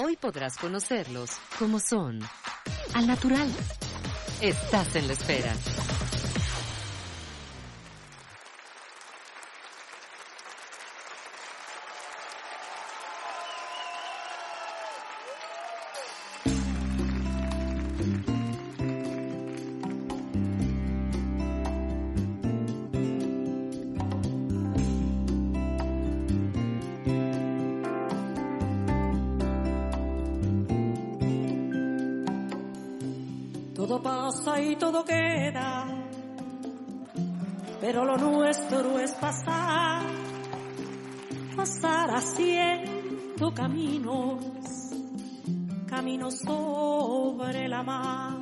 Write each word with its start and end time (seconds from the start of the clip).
Hoy 0.00 0.16
podrás 0.16 0.56
conocerlos 0.58 1.32
como 1.58 1.80
son, 1.80 2.20
al 2.94 3.08
natural. 3.08 3.48
Estás 4.40 4.94
en 4.94 5.08
la 5.08 5.12
espera. 5.12 5.52
Todo 33.98 34.02
pasa 34.02 34.62
y 34.62 34.76
todo 34.76 35.04
queda, 35.04 35.86
pero 37.80 38.04
lo 38.04 38.16
nuestro 38.16 38.98
es 39.00 39.10
pasar, 39.12 40.06
pasar 41.56 42.10
haciendo 42.10 43.52
caminos, 43.52 44.44
caminos 45.88 46.38
sobre 46.38 47.68
la 47.68 47.82
mar. 47.82 48.38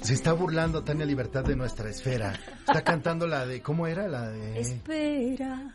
Se 0.00 0.14
está 0.14 0.32
burlando 0.32 0.82
Tania 0.82 1.06
Libertad 1.06 1.44
de 1.44 1.54
nuestra 1.54 1.88
esfera. 1.88 2.32
Está 2.66 2.82
cantando 2.82 3.28
la 3.28 3.46
de, 3.46 3.62
¿cómo 3.62 3.86
era? 3.86 4.08
La 4.08 4.28
de... 4.28 4.58
Espera, 4.60 5.72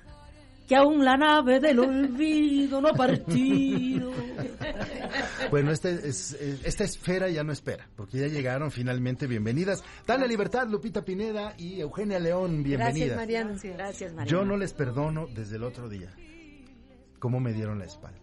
que 0.68 0.76
aún 0.76 1.06
la 1.06 1.16
nave 1.16 1.62
del 1.62 1.80
olvido 1.80 2.82
no 2.82 2.90
ha 2.90 2.94
partido. 2.94 4.12
Bueno, 5.50 5.72
este 5.72 6.08
es, 6.08 6.34
eh, 6.34 6.60
esta 6.64 6.84
esfera 6.84 7.30
ya 7.30 7.44
no 7.44 7.52
espera, 7.52 7.88
porque 7.96 8.20
ya 8.20 8.28
llegaron 8.28 8.72
finalmente. 8.72 9.28
Bienvenidas. 9.28 9.84
Tania 10.06 10.28
Libertad, 10.28 10.68
Lupita 10.68 11.04
Pineda 11.04 11.56
y 11.58 11.80
Eugenia 11.80 12.20
León, 12.20 12.64
bienvenidas. 12.64 13.16
Gracias, 13.16 13.16
Mariano. 13.16 13.60
Gracias, 13.78 14.14
Mariano. 14.14 14.40
Yo 14.40 14.46
no 14.46 14.58
les 14.58 14.74
perdono 14.74 15.28
desde 15.28 15.56
el 15.56 15.64
otro 15.64 15.90
día 15.90 16.14
cómo 17.22 17.40
me 17.40 17.54
dieron 17.54 17.80
la 17.80 17.86
espalda. 17.86 18.20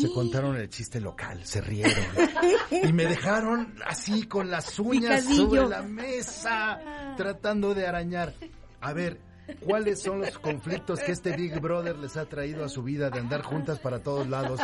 Se 0.00 0.12
contaron 0.12 0.56
el 0.56 0.68
chiste 0.68 1.00
local, 1.00 1.44
se 1.44 1.60
rieron. 1.60 1.94
y 2.70 2.92
me 2.92 3.06
dejaron 3.06 3.76
así 3.86 4.24
con 4.24 4.50
las 4.50 4.78
uñas 4.80 5.22
Picadillo. 5.22 5.44
sobre 5.44 5.68
la 5.68 5.82
mesa, 5.82 7.14
tratando 7.16 7.72
de 7.72 7.86
arañar. 7.86 8.34
A 8.80 8.92
ver, 8.92 9.20
¿cuáles 9.60 10.02
son 10.02 10.20
los 10.20 10.36
conflictos 10.40 10.98
que 11.00 11.12
este 11.12 11.36
Big 11.36 11.60
Brother 11.60 11.96
les 11.96 12.16
ha 12.16 12.26
traído 12.26 12.64
a 12.64 12.68
su 12.68 12.82
vida 12.82 13.10
de 13.10 13.20
andar 13.20 13.42
juntas 13.42 13.78
para 13.78 14.02
todos 14.02 14.26
lados? 14.28 14.60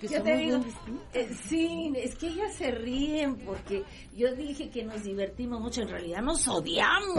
Yo 0.00 0.22
te 0.22 0.36
digo, 0.36 0.60
eh, 1.12 1.28
sí, 1.48 1.92
es 1.96 2.14
que 2.16 2.28
ellas 2.28 2.54
se 2.54 2.70
ríen 2.72 3.36
porque 3.36 3.84
yo 4.16 4.34
dije 4.34 4.68
que 4.70 4.84
nos 4.84 5.02
divertimos 5.04 5.60
mucho, 5.60 5.82
en 5.82 5.88
realidad 5.88 6.22
nos 6.22 6.46
odiamos. 6.48 7.16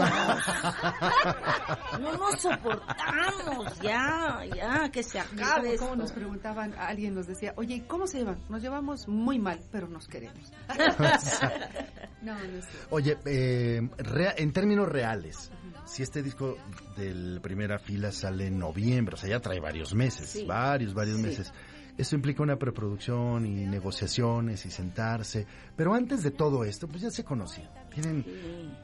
No 2.00 2.12
nos 2.16 2.40
soportamos, 2.40 3.78
ya, 3.80 4.40
ya, 4.54 4.90
que 4.90 5.02
se 5.02 5.18
acabe 5.20 5.76
Como 5.78 5.96
nos 5.96 6.12
preguntaban, 6.12 6.74
alguien 6.78 7.14
nos 7.14 7.26
decía, 7.26 7.54
oye, 7.56 7.84
¿cómo 7.86 8.06
se 8.06 8.18
llevan? 8.18 8.38
Nos 8.48 8.62
llevamos 8.62 9.08
muy 9.08 9.38
mal, 9.38 9.60
pero 9.70 9.88
nos 9.88 10.06
queremos. 10.08 10.52
no, 12.22 12.34
no. 12.34 12.60
Oye, 12.90 13.16
eh, 13.26 13.80
rea- 13.98 14.34
en 14.36 14.52
términos 14.52 14.88
reales, 14.88 15.50
si 15.86 16.02
este 16.02 16.22
disco 16.22 16.56
del 16.96 17.40
primera 17.42 17.78
fila 17.78 18.10
sale 18.12 18.46
en 18.46 18.58
noviembre, 18.58 19.14
o 19.14 19.16
sea, 19.18 19.30
ya 19.30 19.40
trae 19.40 19.60
varios 19.60 19.94
meses, 19.94 20.28
Sí. 20.30 20.44
varios, 20.44 20.94
varios 20.94 21.16
Sí. 21.16 21.22
meses. 21.22 21.52
Eso 21.96 22.16
implica 22.16 22.42
una 22.42 22.58
preproducción 22.58 23.46
y 23.46 23.66
negociaciones 23.66 24.66
y 24.66 24.70
sentarse. 24.70 25.46
Pero 25.76 25.94
antes 25.94 26.24
de 26.24 26.32
todo 26.32 26.64
esto, 26.64 26.88
pues 26.88 27.02
ya 27.02 27.10
se 27.10 27.22
conocían. 27.22 27.70
Tienen 27.92 28.24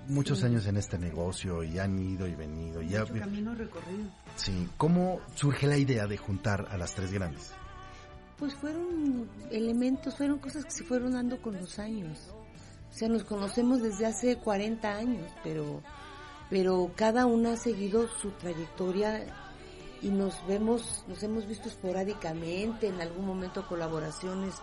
muchos 0.07 0.45
años 0.45 0.67
en 0.67 0.77
este 0.77 0.97
negocio 0.97 1.65
y 1.65 1.79
han 1.79 1.99
ido 1.99 2.29
y 2.29 2.35
venido. 2.37 2.81
Y 2.81 2.91
ya, 2.91 3.05
camino 3.05 3.55
recorrido. 3.55 4.09
sí. 4.37 4.69
¿Cómo 4.77 5.21
surge 5.35 5.67
la 5.67 5.77
idea 5.77 6.07
de 6.07 6.17
juntar 6.19 6.69
a 6.71 6.77
las 6.77 6.95
tres 6.95 7.13
grandes? 7.13 7.53
Pues 8.39 8.55
fueron 8.55 9.29
elementos, 9.51 10.17
fueron 10.17 10.39
cosas 10.39 10.65
que 10.65 10.71
se 10.71 10.85
fueron 10.85 11.13
dando 11.13 11.43
con 11.43 11.57
los 11.57 11.81
años. 11.81 12.33
O 12.91 12.93
sea, 12.93 13.09
nos 13.09 13.25
conocemos 13.25 13.83
desde 13.83 14.07
hace 14.07 14.37
40 14.37 14.89
años, 14.89 15.31
pero, 15.43 15.83
pero 16.49 16.93
cada 16.97 17.27
una 17.27 17.53
ha 17.53 17.57
seguido 17.57 18.09
su 18.09 18.31
trayectoria 18.33 19.27
y 20.03 20.09
nos 20.09 20.47
vemos, 20.47 21.05
nos 21.09 21.23
hemos 21.23 21.47
visto 21.47 21.69
esporádicamente, 21.69 22.89
en 22.89 23.01
algún 23.01 23.27
momento 23.27 23.67
colaboraciones 23.67 24.55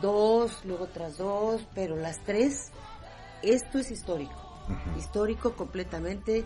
dos, 0.00 0.64
luego 0.64 0.88
tras 0.88 1.18
dos, 1.18 1.62
pero 1.74 1.96
las 1.96 2.18
tres, 2.24 2.70
esto 3.42 3.78
es 3.78 3.90
histórico, 3.90 4.34
histórico 4.98 5.54
completamente 5.54 6.44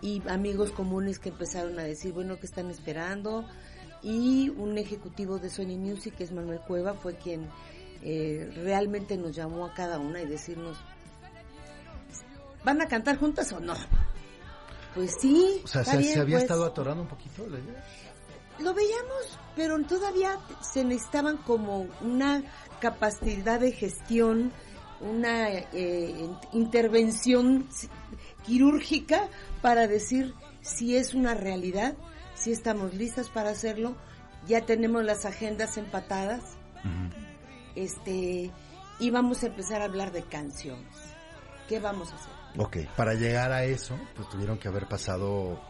y 0.00 0.22
amigos 0.28 0.70
comunes 0.70 1.18
que 1.18 1.30
empezaron 1.30 1.78
a 1.78 1.82
decir, 1.82 2.12
bueno, 2.12 2.38
¿qué 2.38 2.46
están 2.46 2.70
esperando? 2.70 3.44
Y 4.02 4.50
un 4.50 4.78
ejecutivo 4.78 5.38
de 5.38 5.50
Sony 5.50 5.76
Music, 5.76 6.14
que 6.16 6.24
es 6.24 6.32
Manuel 6.32 6.60
Cueva, 6.60 6.94
fue 6.94 7.16
quien 7.16 7.48
eh, 8.02 8.50
realmente 8.62 9.16
nos 9.16 9.34
llamó 9.34 9.66
a 9.66 9.74
cada 9.74 9.98
una 9.98 10.22
y 10.22 10.26
decirnos, 10.26 10.76
¿van 12.64 12.80
a 12.80 12.86
cantar 12.86 13.18
juntas 13.18 13.50
o 13.52 13.58
no? 13.58 13.74
Pues 14.98 15.14
sí. 15.20 15.60
O 15.64 15.68
sea, 15.68 15.84
¿se, 15.84 15.96
bien, 15.98 16.12
se 16.12 16.20
había 16.20 16.34
pues. 16.36 16.42
estado 16.44 16.64
atorando 16.64 17.02
un 17.02 17.08
poquito 17.08 17.46
la 17.46 17.58
idea? 17.58 17.84
Lo 18.58 18.74
veíamos, 18.74 19.38
pero 19.54 19.80
todavía 19.84 20.36
se 20.60 20.82
necesitaban 20.84 21.36
como 21.36 21.86
una 22.00 22.42
capacidad 22.80 23.60
de 23.60 23.70
gestión, 23.70 24.50
una 25.00 25.50
eh, 25.50 26.16
in- 26.18 26.36
intervención 26.52 27.68
ci- 27.68 27.88
quirúrgica 28.44 29.28
para 29.62 29.86
decir 29.86 30.34
si 30.62 30.96
es 30.96 31.14
una 31.14 31.34
realidad, 31.34 31.94
si 32.34 32.50
estamos 32.50 32.94
listas 32.94 33.28
para 33.28 33.50
hacerlo, 33.50 33.94
ya 34.48 34.66
tenemos 34.66 35.04
las 35.04 35.24
agendas 35.24 35.76
empatadas, 35.76 36.42
este, 37.76 38.50
y 38.98 39.10
vamos 39.10 39.44
a 39.44 39.46
empezar 39.46 39.82
a 39.82 39.84
hablar 39.84 40.10
de 40.10 40.24
canciones. 40.24 40.92
¿Qué 41.68 41.78
vamos 41.78 42.10
a 42.12 42.16
hacer? 42.16 42.37
Ok, 42.60 42.78
para 42.96 43.14
llegar 43.14 43.52
a 43.52 43.62
eso, 43.62 43.96
pues 44.16 44.28
tuvieron 44.28 44.58
que 44.58 44.66
haber 44.66 44.86
pasado, 44.88 45.60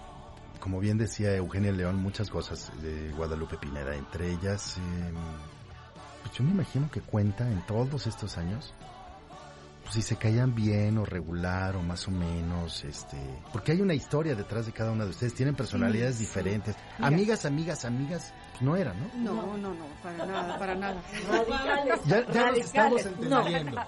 como 0.59 0.81
bien 0.81 0.97
decía 0.97 1.37
Eugenia 1.37 1.71
León, 1.71 1.97
muchas 1.97 2.31
cosas 2.31 2.73
de 2.81 3.13
Guadalupe 3.13 3.59
Pineda, 3.59 3.95
entre 3.95 4.31
ellas, 4.33 4.79
eh, 4.79 5.13
pues 6.23 6.35
yo 6.35 6.45
me 6.45 6.53
imagino 6.53 6.91
que 6.91 7.03
cuenta 7.03 7.47
en 7.47 7.61
todos 7.67 8.07
estos 8.07 8.39
años, 8.39 8.73
pues 9.89 9.95
si 9.95 10.03
se 10.03 10.17
caían 10.17 10.55
bien 10.55 10.99
o 10.99 11.05
regular 11.07 11.75
o 11.77 11.83
más 11.83 12.07
o 12.09 12.11
menos, 12.11 12.85
este, 12.85 13.17
porque 13.53 13.73
hay 13.73 13.81
una 13.81 13.95
historia 13.95 14.35
detrás 14.35 14.67
de 14.67 14.73
cada 14.73 14.93
una 14.93 15.05
de 15.05 15.11
ustedes, 15.11 15.33
tienen 15.33 15.55
personalidades 15.55 16.17
Sí, 16.17 16.25
sí. 16.25 16.27
diferentes, 16.27 16.77
Mira. 16.99 17.09
amigas, 17.09 17.45
amigas, 17.47 17.85
amigas, 17.87 18.35
pues 18.51 18.63
no 18.63 18.77
eran, 18.77 18.95
¿no? 19.01 19.33
No, 19.35 19.57
no, 19.57 19.73
no, 19.75 19.87
para 20.03 20.27
nada, 20.27 20.59
para 20.59 20.75
nada. 20.75 21.03
Ya, 22.07 22.27
ya 22.31 22.51
nos 22.51 22.59
estamos 22.59 23.05
No. 23.21 23.41
entendiendo, 23.41 23.83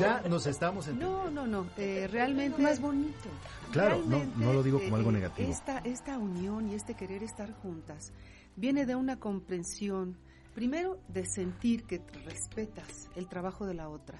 ya 0.00 0.22
nos 0.26 0.46
estamos 0.46 0.86
entendiendo. 0.88 1.30
No, 1.30 1.46
no, 1.46 1.64
no, 1.64 1.70
eh, 1.76 2.08
realmente... 2.10 2.62
Más 2.62 2.80
bonito. 2.80 3.28
Claro, 3.72 4.02
no, 4.06 4.24
no 4.36 4.52
lo 4.54 4.62
digo 4.62 4.78
como 4.80 4.96
eh, 4.96 4.98
algo 5.00 5.10
eh, 5.10 5.14
negativo. 5.14 5.50
Esta, 5.50 5.78
esta 5.80 6.18
unión 6.18 6.70
y 6.70 6.74
este 6.76 6.94
querer 6.94 7.22
estar 7.22 7.52
juntas 7.60 8.12
viene 8.56 8.86
de 8.86 8.96
una 8.96 9.18
comprensión 9.18 10.16
Primero, 10.54 10.98
de 11.08 11.24
sentir 11.24 11.84
que 11.84 12.02
respetas 12.26 13.08
el 13.16 13.26
trabajo 13.26 13.64
de 13.64 13.72
la 13.72 13.88
otra, 13.88 14.18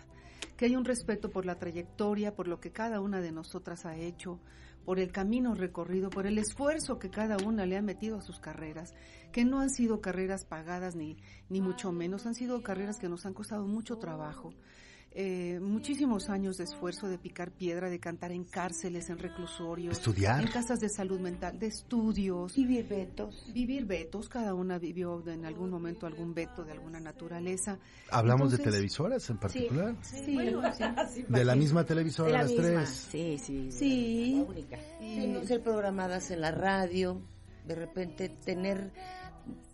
que 0.63 0.67
hay 0.67 0.77
un 0.77 0.85
respeto 0.85 1.29
por 1.29 1.45
la 1.45 1.59
trayectoria, 1.59 2.37
por 2.37 2.47
lo 2.47 2.61
que 2.61 2.71
cada 2.71 3.01
una 3.01 3.21
de 3.21 3.33
nosotras 3.33 3.85
ha 3.85 3.97
hecho, 3.97 4.39
por 4.85 5.01
el 5.01 5.11
camino 5.11 5.57
recorrido, 5.57 6.09
por 6.09 6.25
el 6.25 6.39
esfuerzo 6.39 7.01
que 7.01 7.11
cada 7.11 7.37
una 7.45 7.67
le 7.67 7.77
ha 7.77 7.83
metido 7.83 8.17
a 8.17 8.23
sus 8.23 8.39
carreras, 8.39 8.95
que 9.33 9.45
no 9.45 9.59
han 9.59 9.71
sido 9.71 10.01
carreras 10.01 10.45
pagadas 10.45 10.95
ni, 10.95 11.17
ni 11.49 11.61
mucho 11.61 11.91
menos, 11.91 12.27
han 12.27 12.37
sido 12.37 12.63
carreras 12.63 13.01
que 13.01 13.09
nos 13.09 13.27
han 13.27 13.35
costado 13.35 13.67
mucho 13.67 13.99
trabajo 13.99 14.55
eh, 15.15 15.59
muchísimos 15.61 16.31
años 16.31 16.57
de 16.57 16.65
esfuerzo 16.65 17.09
de 17.09 17.19
picar 17.19 17.51
piedra, 17.51 17.91
de 17.91 17.99
cantar 18.01 18.33
en 18.33 18.45
cárceles, 18.45 19.11
en 19.11 19.19
reclusorios, 19.19 19.99
Estudiar. 19.99 20.41
en 20.43 20.49
casas 20.51 20.81
de 20.81 20.89
salud 20.89 21.21
mental, 21.21 21.59
de 21.59 21.67
estudios, 21.67 22.55
Vivir 22.57 22.89
vetos. 22.89 23.47
vivir 23.53 23.85
vetos, 23.85 24.29
cada 24.29 24.55
una 24.55 24.79
vivió 24.79 25.23
en 25.29 25.45
algún 25.45 25.69
momento 25.71 26.07
algún 26.07 26.33
veto 26.35 26.65
de 26.65 26.73
alguna 26.73 26.99
naturaleza. 27.01 27.79
Hablamos 28.11 28.53
de 28.53 28.59
televisoras 28.59 29.29
en 29.31 29.39
particular. 29.39 29.97
Sí, 30.03 30.17
sí. 30.25 31.23
De 31.29 31.45
la 31.45 31.55
misma 31.57 31.85
televisora, 31.85 32.29
De 32.29 32.33
la 32.33 32.43
las 32.43 32.51
misma. 32.51 32.65
tres. 32.67 32.89
Sí, 33.11 33.39
sí. 33.39 33.71
Sí. 33.71 34.35
La 34.37 34.43
única. 34.51 34.79
Sí, 34.99 35.35
ser 35.47 35.63
programadas 35.63 36.31
en 36.31 36.41
la 36.41 36.51
radio, 36.53 37.21
de 37.67 37.75
repente 37.75 38.29
tener 38.29 38.93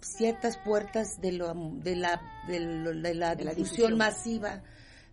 ciertas 0.00 0.56
puertas 0.58 1.20
de, 1.20 1.32
lo, 1.32 1.52
de 1.54 1.96
la, 1.96 2.20
de, 2.48 2.60
lo- 2.60 2.92
de 2.94 3.14
la 3.14 3.34
De 3.34 3.44
la 3.44 3.54
difusión. 3.54 3.96
masiva 3.96 4.62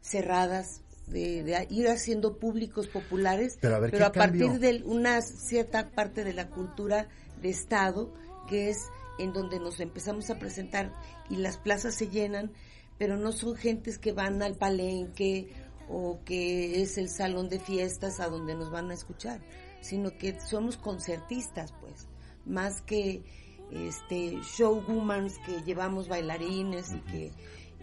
cerradas, 0.06 0.82
de, 1.08 1.44
de 1.44 1.68
ir 1.70 1.88
haciendo 1.88 2.38
públicos 2.38 2.88
populares, 2.88 3.58
Pero 3.62 3.76
a 3.76 3.80
ver, 3.80 3.92
¿qué 3.92 4.04
a 4.04 4.12
partir 4.12 4.60
de 4.60 4.82
una 4.86 5.22
cierta 5.22 5.90
parte 5.90 6.24
de 6.24 6.34
la 6.34 6.50
cultura 6.50 7.08
de 7.42 7.50
Estado, 7.50 8.14
que 8.50 8.70
es 8.70 8.78
en 9.20 9.34
donde 9.34 9.60
nos 9.60 9.80
empezamos 9.80 10.30
a 10.30 10.40
presentar 10.40 10.94
y 11.30 11.38
las 11.38 11.58
plazas 11.58 11.96
se 11.96 12.10
llenan, 12.10 12.52
pero 12.98 13.18
no 13.18 13.32
son 13.32 13.56
gentes 13.56 13.98
que 13.98 14.14
van 14.14 14.42
al 14.42 14.56
palenque 14.56 15.50
o 15.90 16.20
que 16.26 16.82
es 16.82 16.98
el 16.98 17.10
salón 17.10 17.50
de 17.50 17.60
fiestas 17.60 18.20
a 18.20 18.28
donde 18.28 18.56
nos 18.56 18.72
van 18.72 18.90
a 18.92 18.94
escuchar, 18.94 19.42
sino 19.82 20.18
que 20.18 20.40
somos 20.40 20.78
concertistas, 20.78 21.72
pues, 21.80 22.08
más 22.46 22.82
que 22.82 23.24
este 23.72 24.40
showwomans 24.56 25.38
que 25.46 25.62
llevamos 25.64 26.08
bailarines 26.08 26.94
y 26.94 27.00
que 27.00 27.32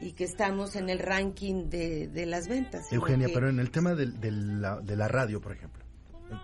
y 0.03 0.13
que 0.13 0.25
estamos 0.25 0.77
en 0.77 0.91
el 0.91 0.99
ranking 0.99 1.71
de, 1.71 2.09
de 2.09 2.27
las 2.27 2.49
ventas. 2.49 2.93
Eugenia, 2.93 3.29
que- 3.29 3.35
pero 3.35 3.49
en 3.49 3.59
el 3.61 3.71
tema 3.71 3.95
del- 3.95 4.21
de, 4.21 4.31
la, 4.33 4.81
de 4.81 4.97
la 4.97 5.09
radio, 5.09 5.41
por 5.41 5.53
ejemplo, 5.53 5.85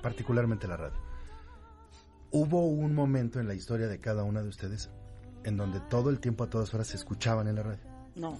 particularmente 0.02 0.66
la 0.68 0.76
radio, 0.76 0.96
hubo 2.30 2.66
un 2.66 2.94
momento 2.94 3.40
en 3.40 3.48
la 3.48 3.54
historia 3.54 3.88
de 3.88 3.98
cada 4.00 4.22
una 4.22 4.42
de 4.42 4.48
ustedes 4.48 4.90
en 5.44 5.56
donde 5.56 5.80
todo 5.80 6.10
el 6.10 6.20
tiempo 6.20 6.44
a 6.44 6.50
todas 6.50 6.72
horas 6.74 6.88
se 6.88 6.96
escuchaban 6.96 7.48
en 7.48 7.56
la 7.56 7.62
radio. 7.62 7.87
No. 8.18 8.38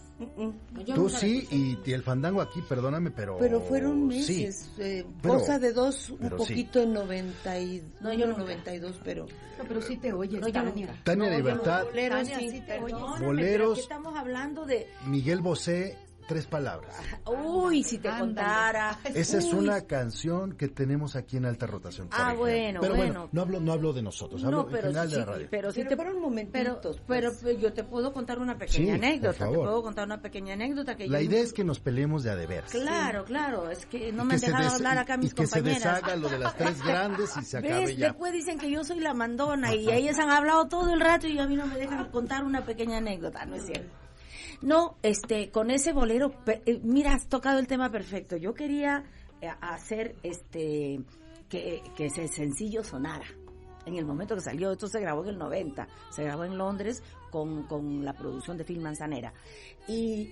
Yo 0.85 0.95
Tú 0.95 1.09
sí 1.09 1.47
y, 1.51 1.79
y 1.89 1.93
el 1.93 2.03
fandango 2.03 2.41
aquí, 2.41 2.61
perdóname, 2.69 3.11
pero... 3.13 3.37
Pero 3.39 3.61
fueron 3.61 4.11
Sí, 4.11 4.43
meses, 4.45 4.71
eh, 4.79 5.07
pero- 5.23 5.35
cosa 5.39 5.59
de 5.59 5.73
dos, 5.73 6.11
un 6.11 6.19
pero 6.19 6.39
sí. 6.39 6.53
poquito 6.53 6.81
en 6.83 6.93
91, 6.95 7.85
No, 8.01 8.13
yo 8.13 8.27
nunca. 8.27 8.41
92, 8.41 9.01
pero... 9.05 9.27
No, 9.59 9.65
pero 9.67 9.81
sí 9.81 9.97
te 9.97 10.13
oyes, 10.13 10.41
No, 10.41 10.51
Tania. 10.53 11.01
Tania 11.05 11.31
No, 11.31 11.37
Libertad, 11.37 11.81
no. 11.85 11.89
Boleros, 11.91 12.19
Tania, 12.29 12.39
sí, 12.39 12.51
sí 12.51 12.61
te 12.61 12.79
oyes. 12.81 12.99
Boleros. 12.99 13.37
pero 13.39 13.71
aquí 13.73 13.81
estamos 13.81 14.17
hablando 14.19 14.67
de... 14.67 14.87
Miguel 15.07 15.41
Bosé, 15.41 15.97
tres 16.29 16.47
palabras. 16.47 16.95
Uy, 17.27 17.83
si 17.83 17.99
te 17.99 18.09
Ándale. 18.09 18.27
contara. 18.27 18.99
Esa 19.15 19.39
es 19.39 19.53
una 19.53 19.81
canción 19.87 20.53
que 20.53 20.69
tenemos 20.69 21.17
aquí 21.17 21.39
en 21.39 21.47
alta 21.47 21.67
rotación. 21.67 22.09
Ah, 22.13 22.35
bueno, 22.35 22.81
pero 22.81 22.95
bueno. 22.95 23.29
no 23.33 23.41
hablo, 23.43 23.59
no 23.61 23.73
hablo 23.73 23.93
de 23.93 24.03
nosotros, 24.03 24.45
hablo 24.45 24.59
No, 24.59 24.63
en 24.65 24.71
pero 24.71 24.83
general 24.89 25.09
sí, 25.09 25.15
de 25.15 25.19
la 25.21 25.25
radio. 25.27 25.49
pero 25.51 25.73
sí 25.73 25.79
Pero 25.79 25.89
te 25.89 25.97
fueron 25.97 26.15
pero, 26.15 26.25
momentitos, 26.29 27.01
pero, 27.09 27.31
pues. 27.31 27.41
pues, 27.43 27.61
yo 27.61 27.73
te 27.73 27.83
puedo 27.83 28.13
contar 28.13 28.39
una 28.39 28.57
pequeña 28.57 28.77
Sí, 28.77 28.85
por 28.87 28.95
anécdota. 28.95 29.49
Te 29.49 29.55
puedo 29.57 29.83
contar 29.83 30.07
una 30.07 30.21
pequeña 30.23 30.53
anécdota 30.55 30.97
que 30.97 31.09
La 31.09 31.19
yo 31.21 31.31
idea 31.31 31.41
es 31.43 31.53
que 31.53 31.65
nos 31.65 31.81
peleemos 31.81 32.23
de 32.23 32.31
a 32.31 32.37
de 32.37 32.47
veras. 32.47 32.71
Claro, 32.71 33.25
claro, 33.25 33.71
es 33.71 33.87
que 33.87 34.13
no 34.13 34.23
Y 34.23 34.27
me 34.27 34.29
que 34.29 34.35
han 34.35 34.41
se 34.41 34.47
dejado 34.47 34.65
des- 34.65 34.75
hablar 34.75 34.99
acá 34.99 35.15
y- 35.15 35.19
mis 35.19 35.33
y 35.33 35.35
que 35.35 35.47
se 35.47 35.57
compañeras. 35.61 35.83
deshaga 36.03 36.17
lo 36.17 36.29
de 36.29 36.39
las 36.39 36.57
tres 36.57 36.83
grandes 36.85 37.37
y 37.37 37.43
se 37.45 37.57
acabe 37.59 37.87
¿Ves? 37.87 37.97
ya. 37.97 38.07
Después 38.09 38.33
dicen 38.33 38.59
que 38.59 38.71
yo 38.71 38.85
soy 38.85 39.01
la 39.01 39.15
mandona 39.15 39.75
y 39.75 39.91
ellas 39.91 40.19
han 40.19 40.31
hablado 40.31 40.69
todo 40.69 40.93
el 40.93 41.01
rato 41.01 41.27
y 41.27 41.39
a 41.39 41.47
mí 41.47 41.57
no 41.57 41.67
me 41.67 41.77
dejan 41.77 42.11
contar 42.11 42.45
una 42.45 42.65
pequeña 42.65 42.99
anécdota, 42.99 43.47
¿no 43.47 43.57
es 43.57 43.65
cierto? 43.65 43.89
No, 44.63 44.97
este, 45.03 45.51
con 45.51 45.71
ese 45.71 45.93
bolero, 45.93 46.33
eh, 46.47 46.81
mira, 46.83 47.15
has 47.15 47.29
tocado 47.29 47.59
el 47.59 47.67
tema 47.67 47.91
perfecto. 47.91 48.37
Yo 48.37 48.55
quería 48.55 49.05
eh, 49.41 49.49
hacer, 49.61 50.17
este, 50.23 51.01
que, 51.49 51.83
que 51.97 52.07
ese 52.07 52.29
sencillo 52.29 52.83
sonara. 52.83 53.27
En 53.87 53.97
el 53.97 54.05
momento 54.05 54.35
que 54.35 54.43
salió, 54.43 54.73
esto 54.73 54.87
se 54.87 55.01
grabó 55.01 55.23
en 55.23 55.31
el 55.31 55.39
90, 55.39 55.89
se 56.11 56.23
grabó 56.25 56.45
en 56.45 56.59
Londres 56.59 57.03
con, 57.31 57.63
con 57.65 58.05
la 58.05 58.13
producción 58.13 58.59
de 58.59 58.65
Film 58.65 58.83
Manzanera. 58.83 59.33
Y 59.87 60.31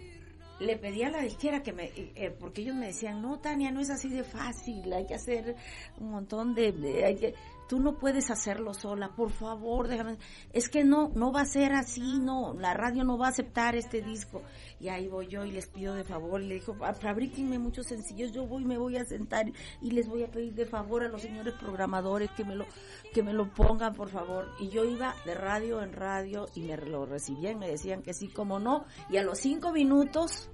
le 0.60 0.76
pedí 0.76 1.02
a 1.02 1.10
la 1.10 1.22
disquera 1.22 1.62
que 1.62 1.72
me, 1.72 1.90
eh, 1.96 2.34
porque 2.38 2.60
ellos 2.62 2.74
me 2.76 2.86
decían, 2.88 3.22
no, 3.22 3.38
Tania, 3.38 3.70
no 3.70 3.80
es 3.80 3.88
así 3.90 4.08
de 4.10 4.24
fácil, 4.24 4.92
hay 4.92 5.06
que 5.06 5.14
hacer 5.14 5.54
un 6.00 6.10
montón 6.10 6.54
de, 6.54 6.72
de- 6.72 7.04
hay 7.04 7.16
que, 7.16 7.34
tú 7.68 7.80
no 7.80 7.98
puedes 7.98 8.30
hacerlo 8.30 8.74
sola, 8.74 9.14
por 9.14 9.30
favor, 9.30 9.88
déjame, 9.88 10.18
es 10.52 10.68
que 10.68 10.84
no, 10.84 11.10
no 11.14 11.32
va 11.32 11.42
a 11.42 11.46
ser 11.46 11.72
así, 11.72 12.18
no, 12.18 12.54
la 12.54 12.74
radio 12.74 13.04
no 13.04 13.18
va 13.18 13.26
a 13.26 13.30
aceptar 13.30 13.74
este 13.74 14.02
disco. 14.02 14.42
Y 14.80 14.88
ahí 14.88 15.08
voy 15.08 15.26
yo 15.28 15.44
y 15.44 15.52
les 15.52 15.66
pido 15.66 15.94
de 15.94 16.04
favor, 16.04 16.40
y 16.42 16.46
le 16.48 16.54
dijo, 16.56 16.76
"Ah, 16.82 16.94
fabríquenme 16.94 17.58
muchos 17.58 17.86
sencillos, 17.86 18.32
yo 18.32 18.46
voy, 18.46 18.64
me 18.64 18.78
voy 18.78 18.96
a 18.96 19.04
sentar 19.04 19.46
y 19.80 19.90
les 19.90 20.08
voy 20.08 20.22
a 20.22 20.30
pedir 20.30 20.54
de 20.54 20.66
favor 20.66 21.04
a 21.04 21.08
los 21.08 21.22
señores 21.22 21.54
programadores 21.54 22.30
que 22.32 22.44
me 22.44 22.54
lo, 22.54 22.66
que 23.12 23.22
me 23.22 23.32
lo 23.32 23.52
pongan, 23.52 23.94
por 23.94 24.08
favor. 24.08 24.50
Y 24.60 24.68
yo 24.68 24.84
iba 24.84 25.14
de 25.24 25.34
radio 25.34 25.82
en 25.82 25.92
radio 25.92 26.46
y 26.54 26.60
me 26.62 26.76
lo 26.76 27.06
recibían, 27.06 27.58
me 27.58 27.68
decían 27.68 28.02
que 28.02 28.14
sí, 28.14 28.28
como 28.28 28.58
no, 28.58 28.84
y 29.08 29.16
a 29.16 29.22
los 29.22 29.38
cinco 29.38 29.72
minutos 29.72 30.50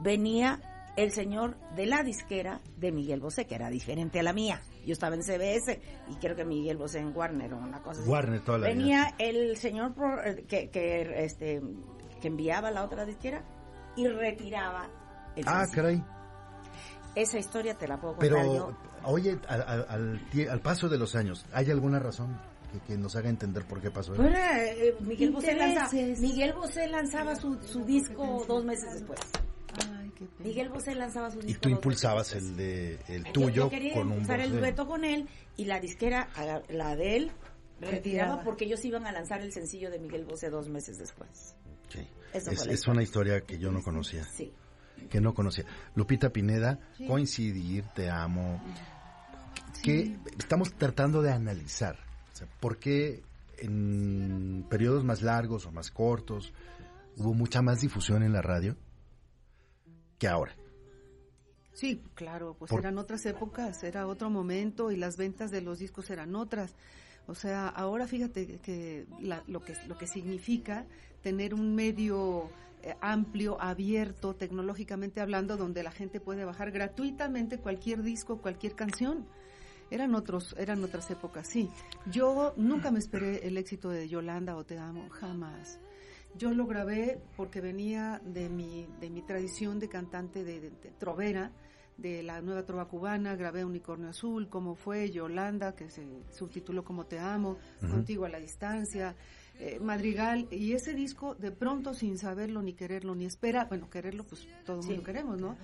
venía 0.00 0.60
el 1.02 1.12
señor 1.12 1.56
de 1.76 1.86
la 1.86 2.02
disquera 2.02 2.60
de 2.76 2.90
Miguel 2.92 3.20
Bosé, 3.20 3.46
que 3.46 3.54
era 3.54 3.70
diferente 3.70 4.18
a 4.20 4.22
la 4.22 4.32
mía. 4.32 4.60
Yo 4.84 4.92
estaba 4.92 5.14
en 5.14 5.22
CBS 5.22 5.80
y 6.10 6.14
creo 6.16 6.34
que 6.34 6.44
Miguel 6.44 6.76
Bosé 6.76 6.98
en 6.98 7.16
Warner 7.16 7.52
o 7.54 7.58
una 7.58 7.80
cosa 7.82 8.00
así. 8.00 8.10
Warner 8.10 8.40
toda 8.44 8.58
la 8.58 8.66
vida. 8.68 8.76
Venía 8.76 9.14
el 9.18 9.56
señor 9.56 9.94
pro- 9.94 10.22
eh, 10.24 10.44
que, 10.48 10.70
que, 10.70 11.24
este, 11.24 11.62
que 12.20 12.28
enviaba 12.28 12.70
la 12.70 12.84
otra 12.84 13.04
disquera 13.04 13.42
y 13.96 14.08
retiraba 14.08 14.88
el 15.36 15.44
Ah, 15.46 15.60
sencillo. 15.66 15.74
caray. 15.82 16.04
Esa 17.14 17.38
historia 17.38 17.74
te 17.74 17.86
la 17.88 18.00
puedo 18.00 18.16
contar 18.16 18.44
yo. 18.44 18.76
Pero, 18.76 18.76
oye, 19.12 19.38
al, 19.48 19.62
al- 19.62 19.86
al 19.88 20.30
tie- 20.30 20.48
al 20.48 20.60
paso 20.60 20.88
de 20.88 20.98
los 20.98 21.14
años, 21.16 21.46
¿hay 21.52 21.70
alguna 21.70 21.98
razón 21.98 22.38
que, 22.72 22.80
que 22.80 22.98
nos 22.98 23.14
haga 23.16 23.28
entender 23.28 23.64
por 23.66 23.80
qué 23.80 23.90
pasó 23.90 24.12
eso? 24.14 24.22
Bueno, 24.22 24.36
eh, 24.38 24.94
Miguel, 25.00 25.30
Bosé 25.32 25.54
lanzaba. 25.54 25.90
Miguel 25.92 26.52
Bosé 26.54 26.86
lanzaba 26.88 27.34
su, 27.36 27.54
su 27.62 27.84
disco 27.84 28.44
dos 28.48 28.64
meses 28.64 28.94
después. 28.94 29.20
Miguel 30.40 30.68
Bosé 30.68 30.94
lanzaba 30.94 31.30
su 31.30 31.36
disco 31.40 31.50
Y 31.50 31.54
tú 31.60 31.68
impulsabas 31.68 32.34
el 32.34 32.56
de 32.56 32.98
el 33.08 33.24
Yo- 33.24 33.32
tuyo 33.32 33.48
yo 33.50 33.70
quería 33.70 33.94
con 33.94 34.10
un 34.12 34.30
el 34.30 34.50
dueto 34.58 34.86
con 34.86 35.04
él 35.04 35.28
y 35.56 35.64
la 35.66 35.80
disquera, 35.80 36.28
la 36.68 36.96
de 36.96 37.16
él, 37.16 37.32
retiraba 37.80 38.42
porque 38.42 38.64
ellos 38.64 38.84
iban 38.84 39.06
a 39.06 39.12
lanzar 39.12 39.40
el 39.40 39.52
sencillo 39.52 39.90
de 39.90 39.98
Miguel 39.98 40.24
Bosé 40.24 40.50
dos 40.50 40.68
meses 40.68 40.98
después. 40.98 41.54
Sí. 41.88 42.06
Esa 42.32 42.52
Es, 42.52 42.66
es 42.66 42.86
una 42.88 43.02
historia 43.02 43.40
que 43.42 43.58
yo 43.58 43.70
no 43.70 43.82
conocía, 43.82 44.24
Sí. 44.24 44.52
que 45.08 45.20
no 45.20 45.32
conocía. 45.34 45.64
Lupita 45.94 46.30
Pineda, 46.30 46.78
coincidir, 47.06 47.84
te 47.94 48.10
amo. 48.10 48.60
Que 49.82 50.16
estamos 50.38 50.74
tratando 50.74 51.22
de 51.22 51.32
analizar. 51.32 51.96
O 52.32 52.36
sea, 52.36 52.48
¿Por 52.60 52.78
qué 52.78 53.22
en 53.58 54.64
periodos 54.68 55.04
más 55.04 55.22
largos 55.22 55.66
o 55.66 55.72
más 55.72 55.90
cortos 55.90 56.52
hubo 57.16 57.34
mucha 57.34 57.62
más 57.62 57.80
difusión 57.80 58.22
en 58.22 58.32
la 58.32 58.42
radio 58.42 58.76
que 60.18 60.28
ahora? 60.28 60.54
Sí, 61.72 62.02
claro, 62.14 62.56
pues 62.58 62.70
Por- 62.70 62.80
eran 62.80 62.98
otras 62.98 63.24
épocas, 63.26 63.82
era 63.84 64.06
otro 64.06 64.30
momento 64.30 64.90
y 64.90 64.96
las 64.96 65.16
ventas 65.16 65.50
de 65.50 65.60
los 65.62 65.78
discos 65.78 66.10
eran 66.10 66.34
otras. 66.34 66.74
O 67.26 67.34
sea, 67.34 67.68
ahora 67.68 68.06
fíjate 68.06 68.58
que 68.58 69.06
la- 69.20 69.44
lo 69.46 69.60
que 69.60 69.74
lo 69.86 69.96
que 69.96 70.06
significa 70.06 70.86
tener 71.22 71.54
un 71.54 71.74
medio 71.74 72.50
eh, 72.82 72.94
amplio, 73.00 73.60
abierto, 73.60 74.34
tecnológicamente 74.36 75.20
hablando, 75.20 75.56
donde 75.56 75.82
la 75.82 75.90
gente 75.90 76.20
puede 76.20 76.44
bajar 76.44 76.70
gratuitamente 76.70 77.58
cualquier 77.58 78.02
disco, 78.02 78.40
cualquier 78.40 78.76
canción. 78.76 79.26
Eran 79.90 80.14
otros, 80.14 80.54
eran 80.58 80.84
otras 80.84 81.10
épocas, 81.10 81.48
sí. 81.48 81.68
Yo 82.06 82.54
nunca 82.56 82.90
me 82.92 83.00
esperé 83.00 83.46
el 83.48 83.56
éxito 83.58 83.88
de 83.90 84.08
Yolanda 84.08 84.54
o 84.56 84.64
Te 84.64 84.78
amo, 84.78 85.08
jamás. 85.10 85.80
Yo 86.36 86.52
lo 86.52 86.66
grabé 86.66 87.20
porque 87.36 87.60
venía 87.60 88.20
de 88.24 88.48
mi, 88.48 88.86
de 89.00 89.10
mi 89.10 89.22
tradición 89.22 89.78
de 89.78 89.88
cantante 89.88 90.44
de, 90.44 90.60
de- 90.60 90.70
de 90.70 90.90
trovera, 90.98 91.50
de 91.96 92.22
la 92.22 92.40
nueva 92.40 92.64
trova 92.64 92.86
cubana, 92.86 93.34
grabé 93.34 93.64
Unicornio 93.64 94.08
Azul, 94.10 94.48
como 94.48 94.76
fue 94.76 95.10
Yolanda, 95.10 95.74
que 95.74 95.90
se 95.90 96.06
subtituló 96.30 96.84
como 96.84 97.06
Te 97.06 97.18
amo, 97.18 97.56
Contigo 97.80 98.24
a 98.24 98.28
la 98.28 98.38
distancia, 98.38 99.16
eh, 99.58 99.80
Madrigal, 99.80 100.46
y 100.52 100.74
ese 100.74 100.94
disco 100.94 101.34
de 101.34 101.50
pronto 101.50 101.94
sin 101.94 102.16
saberlo 102.16 102.62
ni 102.62 102.74
quererlo 102.74 103.16
ni 103.16 103.24
esperar, 103.24 103.68
bueno, 103.68 103.90
quererlo 103.90 104.22
pues 104.22 104.46
todo 104.64 104.78
el 104.80 104.86
mundo 104.86 105.02
queremos, 105.02 105.40
¿no? 105.40 105.56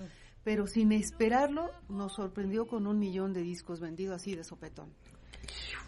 Pero 0.43 0.67
sin 0.67 0.91
esperarlo 0.91 1.71
nos 1.87 2.13
sorprendió 2.15 2.67
con 2.67 2.85
un 2.85 2.99
millón 2.99 3.31
de 3.31 3.41
discos 3.41 3.79
vendidos 3.79 4.15
así 4.17 4.35
de 4.35 4.43
sopetón. 4.43 4.89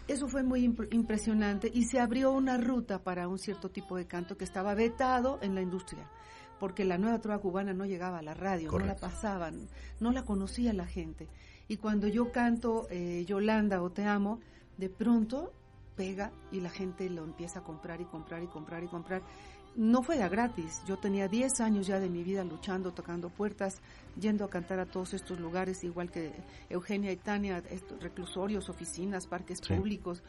Eso 0.06 0.28
fue 0.28 0.42
muy 0.42 0.66
impr- 0.66 0.88
impresionante 0.92 1.70
y 1.72 1.84
se 1.84 2.00
abrió 2.00 2.30
una 2.32 2.56
ruta 2.56 3.02
para 3.02 3.28
un 3.28 3.38
cierto 3.38 3.70
tipo 3.70 3.96
de 3.96 4.06
canto 4.06 4.36
que 4.36 4.44
estaba 4.44 4.74
vetado 4.74 5.38
en 5.42 5.54
la 5.54 5.60
industria, 5.60 6.08
porque 6.58 6.84
la 6.84 6.98
nueva 6.98 7.20
trova 7.20 7.38
cubana 7.40 7.74
no 7.74 7.84
llegaba 7.84 8.18
a 8.18 8.22
la 8.22 8.34
radio, 8.34 8.70
no 8.70 8.78
la 8.86 8.96
pasaban, 8.96 9.68
no 10.00 10.12
la 10.12 10.24
conocía 10.24 10.72
la 10.72 10.86
gente. 10.86 11.28
Y 11.68 11.76
cuando 11.76 12.08
yo 12.08 12.32
canto 12.32 12.86
eh, 12.90 13.24
Yolanda 13.26 13.82
o 13.82 13.90
Te 13.90 14.04
amo, 14.04 14.40
de 14.78 14.88
pronto 14.88 15.52
pega 15.96 16.32
y 16.52 16.60
la 16.60 16.70
gente 16.70 17.10
lo 17.10 17.24
empieza 17.24 17.58
a 17.58 17.64
comprar 17.64 18.00
y 18.00 18.04
comprar 18.04 18.42
y 18.42 18.46
comprar 18.46 18.84
y 18.84 18.88
comprar. 18.88 19.22
No 19.78 20.02
fue 20.02 20.18
de 20.18 20.28
gratis, 20.28 20.82
yo 20.88 20.96
tenía 20.98 21.28
10 21.28 21.60
años 21.60 21.86
ya 21.86 22.00
de 22.00 22.08
mi 22.10 22.24
vida 22.24 22.42
luchando, 22.42 22.92
tocando 22.92 23.28
puertas, 23.30 23.80
yendo 24.20 24.44
a 24.44 24.50
cantar 24.50 24.80
a 24.80 24.86
todos 24.86 25.14
estos 25.14 25.38
lugares, 25.38 25.84
igual 25.84 26.10
que 26.10 26.32
Eugenia 26.68 27.12
y 27.12 27.16
Tania, 27.16 27.62
estos 27.70 28.02
reclusorios, 28.02 28.68
oficinas, 28.68 29.28
parques 29.28 29.60
Sí. 29.62 29.72
públicos. 29.74 30.24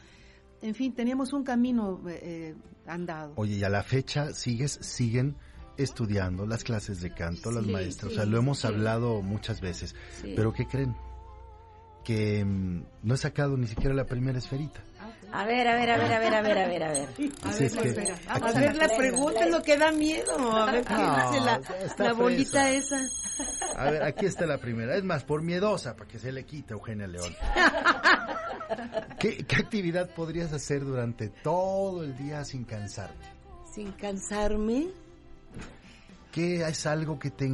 En 0.62 0.76
fin, 0.76 0.92
teníamos 0.94 1.32
un 1.32 1.42
camino 1.42 2.00
eh, 2.08 2.20
eh, 2.22 2.54
andado. 2.86 3.32
Oye, 3.34 3.56
y 3.56 3.64
a 3.64 3.68
la 3.68 3.82
fecha 3.82 4.32
sigues, 4.34 4.70
siguen 4.82 5.34
estudiando 5.76 6.46
las 6.46 6.62
clases 6.62 7.00
de 7.00 7.12
canto, 7.12 7.50
las 7.50 7.64
Sí, 7.64 7.72
maestras, 7.72 8.12
sí, 8.12 8.18
o 8.18 8.20
sea, 8.20 8.30
lo 8.30 8.38
hemos 8.38 8.60
sí. 8.60 8.68
hablado 8.68 9.20
muchas 9.20 9.60
veces, 9.60 9.96
Sí. 10.20 10.32
pero 10.36 10.52
¿qué 10.52 10.66
creen? 10.66 10.94
Que 12.04 12.44
mm, 12.44 12.82
no 13.02 13.14
he 13.14 13.16
sacado 13.16 13.56
ni 13.56 13.66
siquiera 13.66 13.94
la 13.96 14.06
primera 14.06 14.38
esferita. 14.38 14.80
A 15.32 15.44
ver, 15.44 15.68
a 15.68 15.76
ver, 15.76 15.90
a 15.90 15.96
ver, 15.98 16.12
a 16.12 16.18
ver, 16.18 16.34
a 16.34 16.42
ver, 16.42 16.58
a 16.58 16.66
ver, 16.66 16.82
a 16.82 16.88
ver. 16.92 17.08
A 17.44 17.52
ver, 17.52 17.70
que-. 17.70 18.14
A 18.28 18.52
ver, 18.52 18.76
la 18.76 18.88
pregunta 18.88 19.44
es 19.44 19.50
lo 19.50 19.62
que 19.62 19.76
da 19.76 19.92
miedo. 19.92 20.52
A 20.52 20.72
ver, 20.72 20.84
¿qué 20.84 20.94
No, 20.94 21.30
dice 21.30 21.44
la, 21.44 21.60
está 21.84 22.04
la 22.04 22.12
bolita 22.12 22.70
esa? 22.70 22.98
A 23.76 23.90
ver, 23.90 24.02
aquí 24.02 24.26
está 24.26 24.46
la 24.46 24.58
primera. 24.58 24.96
Es 24.96 25.04
más, 25.04 25.24
por 25.24 25.42
miedosa, 25.42 25.94
para 25.96 26.08
que 26.10 26.18
se 26.18 26.32
le 26.32 26.44
quite 26.44 26.74
Eugenia 26.74 27.06
León. 27.06 27.34
¿Qué, 29.18 29.44
qué 29.44 29.56
actividad 29.56 30.10
podrías 30.10 30.52
hacer 30.52 30.84
durante 30.84 31.28
todo 31.28 32.02
el 32.02 32.16
día 32.16 32.44
sin 32.44 32.64
cansarte? 32.64 33.26
Sin 33.72 33.92
cansarme, 33.92 34.88
¿Qué 36.32 36.62
es 36.62 36.86
algo 36.86 37.18
que 37.18 37.30
te 37.30 37.46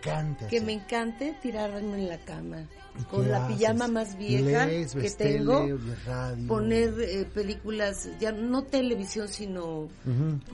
encante 0.00 0.46
que 0.46 0.60
me 0.60 0.72
encante 0.74 1.36
tirarme 1.42 1.80
en 1.98 2.08
la 2.08 2.18
cama. 2.18 2.66
¿Y 2.98 3.04
Con 3.04 3.30
la 3.30 3.44
haces? 3.46 3.56
pijama 3.58 3.86
más 3.86 4.16
vieja 4.18 4.66
¿Lees, 4.66 4.94
que 4.94 5.10
tengo. 5.10 5.60
tele, 5.60 5.72
oyes 5.74 6.04
radio? 6.04 6.48
Poner 6.48 6.94
eh, 7.00 7.24
películas, 7.32 8.08
ya 8.18 8.32
no 8.32 8.64
televisión, 8.64 9.28
sino 9.28 9.88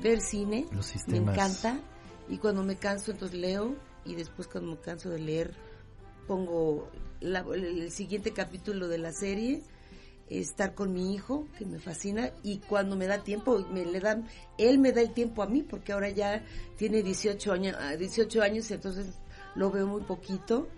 ver 0.03 0.21
cine. 0.21 0.67
Los 0.73 0.93
Me 1.09 1.17
encanta. 1.19 1.79
Y 2.29 2.39
cuando 2.39 2.63
me 2.63 2.77
canso, 2.77 3.13
entonces 3.13 3.39
leo. 3.39 3.75
Y 4.05 4.15
después, 4.15 4.49
cuando 4.49 4.73
me 4.73 4.79
canso 4.79 5.09
de 5.11 5.19
leer, 5.19 5.55
pongo 6.27 6.91
la- 7.21 7.45
el, 7.55 7.91
siguiente 7.91 8.33
capítulo 8.33 8.89
de 8.89 8.99
la 8.99 9.13
serie. 9.13 9.63
Estar 10.29 10.75
con 10.75 10.93
mi 10.93 11.15
hijo, 11.15 11.47
que 11.57 11.65
me 11.65 11.79
fascina. 11.79 12.31
Y 12.43 12.59
cuando 12.59 12.97
me 12.97 13.07
da 13.07 13.23
tiempo, 13.23 13.65
me 13.73 13.85
le 13.87 14.01
dan, 14.01 14.27
él 14.59 14.79
me 14.79 14.91
da 14.93 15.01
el 15.01 15.13
tiempo 15.13 15.43
a 15.43 15.47
mí, 15.47 15.63
porque 15.63 15.93
ahora 15.93 16.11
ya 16.11 16.45
tiene 16.77 17.03
18 17.05 17.53
años, 17.53 17.77
ah, 17.79 17.95
18 17.97 18.43
años, 18.43 18.69
entonces 18.73 19.07
lo 19.57 19.71
veo 19.71 19.87
muy 19.87 20.03
poquito. 20.03 20.69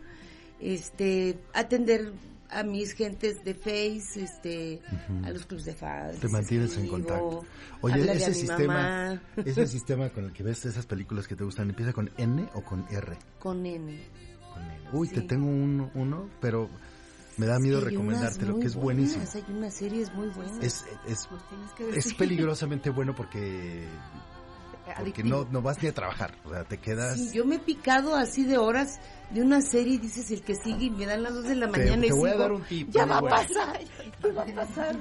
Este, 0.61 1.39
atender 1.55 2.13
a 2.51 2.63
mis 2.63 2.93
gentes 2.93 3.45
de 3.45 3.55
Face, 3.55 4.23
este, 4.23 4.81
a 5.25 5.31
los 5.31 5.47
clubs 5.47 5.65
de 5.65 5.75
fans. 5.75 6.19
Te 6.19 6.29
mantienes 6.29 6.77
en 6.79 6.89
contacto. 6.89 7.45
Oye, 7.83 8.11
ese 8.13 8.35
sistema, 8.35 9.21
ese 9.37 9.67
sistema 9.67 10.09
con 10.11 10.25
el 10.25 10.33
que 10.33 10.43
ves 10.43 10.65
esas 10.65 10.87
películas 10.87 11.29
que 11.29 11.37
te 11.37 11.45
gustan, 11.45 11.69
¿empieza 11.69 11.93
con 11.93 12.11
N 12.17 12.49
o 12.55 12.63
con 12.63 12.87
R? 12.91 13.17
Con 13.39 13.65
N. 13.67 14.01
Con 14.53 14.63
N. 14.63 14.89
Uy, 14.93 15.09
te 15.09 15.23
tengo 15.23 15.47
uno, 15.47 15.91
uno, 15.95 16.29
pero 16.41 16.69
me 17.37 17.47
da 17.47 17.59
miedo 17.61 17.81
Sí, 17.81 17.87
recomendártelo, 17.87 18.59
que 18.59 18.67
es 18.67 18.75
muy 18.75 18.85
buenísimo. 18.85 19.25
buenas, 19.25 19.35
Hay 19.37 19.45
unas 19.55 19.75
series 19.75 20.15
muy 20.15 20.29
buenas. 20.29 20.65
Es, 20.65 20.85
es, 21.07 21.29
es 21.95 22.15
peligrosamente 22.15 22.91
bueno 22.91 23.15
porque, 23.15 23.87
porque 24.97 25.23
no, 25.25 25.45
no 25.50 25.61
vas 25.62 25.83
ni 25.83 25.88
a 25.88 25.95
trabajar, 25.95 26.35
o 26.45 26.50
sea, 26.50 26.64
te 26.64 26.78
quedas... 26.78 27.16
Sí, 27.16 27.30
yo 27.35 27.45
me 27.45 27.57
he 27.57 27.59
picado 27.59 28.14
así 28.16 28.45
de 28.45 28.59
horas 28.59 28.99
de 29.30 29.42
una 29.42 29.61
serie 29.61 29.95
y 29.95 29.99
dices 29.99 30.30
el 30.30 30.42
que 30.42 30.54
sigue 30.54 30.87
y 30.87 30.90
me 30.90 31.04
dan 31.07 31.23
las 31.23 31.35
dos 31.35 31.45
de 31.45 31.54
la 31.54 31.71
Te- 31.71 31.78
mañana 31.78 32.07
y 32.07 32.09
te 32.09 32.14
voy 32.14 32.30
a 32.30 32.37
dar 32.37 32.52
un 32.52 32.62
tip 32.62 32.88
Ya 32.90 33.04
va 33.04 33.18
a 33.18 33.21
pasar, 33.23 33.80
ya 34.23 34.33
va 34.33 34.42
a 34.42 34.47
pasar. 34.66 34.99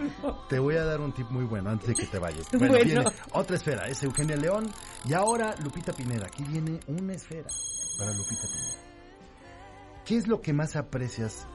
Te 0.50 0.60
voy 0.60 0.76
a 0.76 0.84
dar 0.84 1.00
un 1.02 1.14
tip 1.14 1.30
muy 1.30 1.46
bueno 1.46 1.70
antes 1.70 1.88
de 1.88 1.94
que 1.96 2.06
te 2.06 2.20
vayas. 2.20 2.46
Bueno, 2.52 2.74
Bueno. 2.74 2.86
viene 2.86 3.04
otra 3.32 3.56
esfera, 3.56 3.88
es 3.88 4.02
Eugenia 4.04 4.36
León 4.36 4.70
y 5.06 5.14
ahora 5.14 5.56
Lupita 5.64 5.94
Pineda. 5.94 6.26
Aquí 6.26 6.44
viene 6.44 6.80
una 6.88 7.14
esfera 7.14 7.48
para 7.98 8.12
Lupita 8.12 8.42
Pineda. 8.52 8.84
¿Qué 10.06 10.18
es 10.18 10.28
lo 10.28 10.42
que 10.42 10.54
más 10.54 10.76
aprecias 10.76 11.46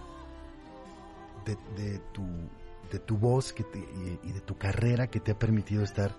de, 1.45 1.57
de 1.83 1.99
tu, 2.13 2.23
de 2.91 2.99
tu 2.99 3.17
voz 3.17 3.53
que 3.53 3.65
te- 3.65 3.79
y, 3.79 4.21
y 4.25 4.33
de 4.33 4.41
tu 4.41 4.57
carrera 4.57 5.07
que 5.09 5.21
te 5.21 5.33
ha 5.33 5.39
permitido 5.39 5.83
estar 5.83 6.15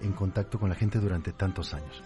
en 0.00 0.12
contacto 0.12 0.58
con 0.58 0.68
la 0.68 0.74
gente 0.74 0.98
durante 0.98 1.32
tantos 1.32 1.74
años? 1.74 2.02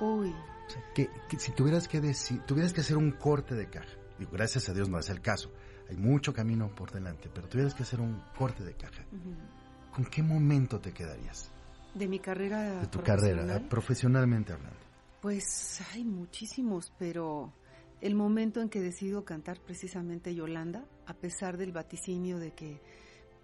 Uy, 0.00 0.30
O 0.30 0.70
sea, 0.70 0.82
que, 0.94 1.08
que 1.28 1.38
si 1.38 1.52
tuvieras 1.52 1.88
que 1.88 2.00
decir, 2.00 2.40
tuvieras 2.42 2.72
que 2.72 2.80
hacer 2.80 2.96
un 2.96 3.12
corte 3.12 3.54
de 3.54 3.68
caja, 3.68 3.94
digo, 4.18 4.30
gracias 4.32 4.68
a 4.68 4.74
Dios 4.74 4.88
no 4.88 4.98
es 4.98 5.08
el 5.10 5.20
caso, 5.20 5.50
hay 5.88 5.96
mucho 5.96 6.32
camino 6.32 6.74
por 6.74 6.90
delante, 6.90 7.30
pero 7.32 7.48
tuvieras 7.48 7.74
que 7.74 7.82
hacer 7.82 8.00
un 8.00 8.22
corte 8.36 8.64
de 8.64 8.74
caja, 8.74 9.04
ujú. 9.12 9.94
¿con 9.94 10.04
qué 10.06 10.22
momento 10.22 10.80
te 10.80 10.92
quedarías 10.92 11.50
de 11.94 12.08
mi 12.08 12.18
carrera 12.18 12.80
de 12.80 12.86
tu 12.88 13.00
profesional, 13.00 13.46
carrera, 13.46 13.56
eh, 13.56 13.66
profesionalmente 13.68 14.52
hablando? 14.52 14.78
Pues 15.20 15.82
hay 15.92 16.04
muchísimos, 16.04 16.92
pero 16.98 17.52
el 18.00 18.14
momento 18.14 18.60
en 18.60 18.68
que 18.68 18.80
decido 18.80 19.24
cantar 19.24 19.58
precisamente 19.60 20.34
Yolanda, 20.34 20.84
a 21.06 21.14
pesar 21.14 21.56
del 21.56 21.72
vaticinio 21.72 22.38
de 22.38 22.52
que 22.52 22.80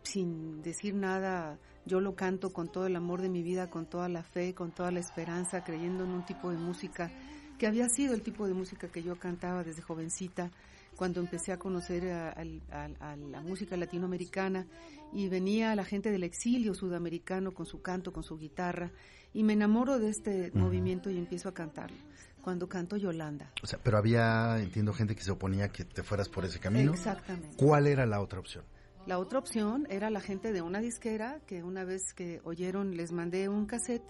sin 0.02 0.62
decir 0.62 0.94
nada 0.94 1.58
yo 1.84 2.00
lo 2.00 2.14
canto 2.14 2.52
con 2.52 2.70
todo 2.70 2.86
el 2.86 2.96
amor 2.96 3.22
de 3.22 3.28
mi 3.28 3.42
vida, 3.42 3.70
con 3.70 3.86
toda 3.86 4.08
la 4.08 4.22
fe, 4.22 4.54
con 4.54 4.70
toda 4.70 4.90
la 4.90 5.00
esperanza, 5.00 5.64
creyendo 5.64 6.04
en 6.04 6.10
un 6.10 6.24
tipo 6.24 6.50
de 6.50 6.56
música 6.56 7.10
que 7.58 7.66
había 7.66 7.88
sido 7.88 8.14
el 8.14 8.22
tipo 8.22 8.46
de 8.46 8.54
música 8.54 8.88
que 8.88 9.02
yo 9.02 9.16
cantaba 9.16 9.62
desde 9.62 9.82
jovencita, 9.82 10.50
cuando 10.96 11.20
empecé 11.20 11.52
a 11.52 11.58
conocer 11.58 12.10
a, 12.10 12.44
la 12.44 13.40
música 13.40 13.76
latinoamericana 13.76 14.66
y 15.12 15.28
venía 15.28 15.74
la 15.74 15.84
gente 15.84 16.10
del 16.10 16.24
exilio 16.24 16.74
sudamericano 16.74 17.52
con 17.52 17.66
su 17.66 17.80
canto, 17.80 18.12
con 18.12 18.22
su 18.22 18.36
guitarra, 18.36 18.90
y 19.34 19.42
me 19.42 19.54
enamoro 19.54 19.98
de 19.98 20.10
este 20.10 20.50
movimiento 20.54 21.10
y 21.10 21.18
empiezo 21.18 21.48
a 21.48 21.54
cantarlo. 21.54 21.96
Cuando 22.42 22.68
canto 22.68 22.96
Yolanda. 22.96 23.52
O 23.62 23.66
sea, 23.66 23.78
pero 23.82 23.96
había, 23.96 24.58
entiendo, 24.58 24.92
gente 24.92 25.14
que 25.14 25.22
se 25.22 25.30
oponía 25.30 25.66
a 25.66 25.68
que 25.68 25.84
te 25.84 26.02
fueras 26.02 26.28
por 26.28 26.44
ese 26.44 26.58
camino. 26.58 26.92
Exactamente. 26.92 27.56
¿Cuál 27.56 27.86
era 27.86 28.04
la 28.06 28.20
otra 28.20 28.40
opción? 28.40 28.64
La 29.06 29.18
otra 29.18 29.38
opción 29.40 29.86
era 29.90 30.10
la 30.10 30.20
gente 30.20 30.52
de 30.52 30.62
una 30.62 30.80
disquera 30.80 31.40
que 31.46 31.62
una 31.64 31.84
vez 31.84 32.02
que 32.14 32.40
oyeron 32.44 32.96
les 32.96 33.10
mandé 33.12 33.48
un 33.48 33.66
cassette, 33.66 34.04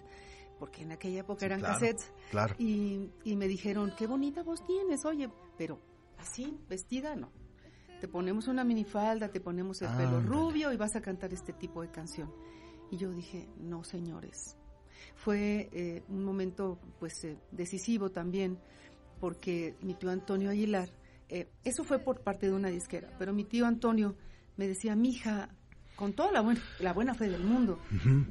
porque 0.58 0.82
en 0.82 0.92
aquella 0.92 1.20
época 1.20 1.40
Sí, 1.40 1.46
eran 1.46 1.60
claro. 1.60 1.74
cassettes, 1.74 2.12
Claro. 2.30 2.54
y, 2.58 3.10
y 3.24 3.36
me 3.36 3.48
dijeron, 3.48 3.92
qué 3.96 4.06
bonita 4.06 4.42
voz 4.42 4.64
tienes, 4.66 5.04
oye, 5.06 5.30
pero 5.56 5.80
así, 6.18 6.58
vestida, 6.68 7.16
no. 7.16 7.32
Te 8.00 8.08
ponemos 8.08 8.48
una 8.48 8.64
minifalda, 8.64 9.28
te 9.30 9.40
ponemos 9.40 9.80
el 9.80 9.88
pelo 9.96 10.20
rubio 10.20 10.72
y 10.72 10.76
vas 10.76 10.94
a 10.96 11.00
cantar 11.00 11.32
este 11.32 11.52
tipo 11.52 11.82
de 11.82 11.90
canción. 11.90 12.30
Y 12.90 12.96
yo 12.96 13.10
dije, 13.12 13.48
no, 13.58 13.84
señores. 13.84 14.56
Fue 15.14 15.68
eh, 15.72 16.02
un 16.08 16.24
momento 16.24 16.78
pues 16.98 17.24
eh, 17.24 17.38
decisivo 17.52 18.10
también, 18.10 18.58
porque 19.20 19.76
mi 19.82 19.94
tío 19.94 20.10
Antonio 20.10 20.50
Aguilar, 20.50 20.90
eh, 21.28 21.48
eso 21.64 21.84
fue 21.84 21.98
por 22.00 22.20
parte 22.22 22.46
de 22.48 22.52
una 22.52 22.68
disquera, 22.68 23.08
pero 23.18 23.32
mi 23.32 23.44
tío 23.44 23.66
Antonio 23.66 24.16
me 24.56 24.66
decía, 24.68 24.94
mija, 24.96 25.48
con 25.96 26.12
toda 26.14 26.32
la, 26.32 26.40
buena 26.40 26.60
la 26.80 26.92
buena 26.92 27.14
fe 27.14 27.28
del 27.28 27.44
mundo, 27.44 27.78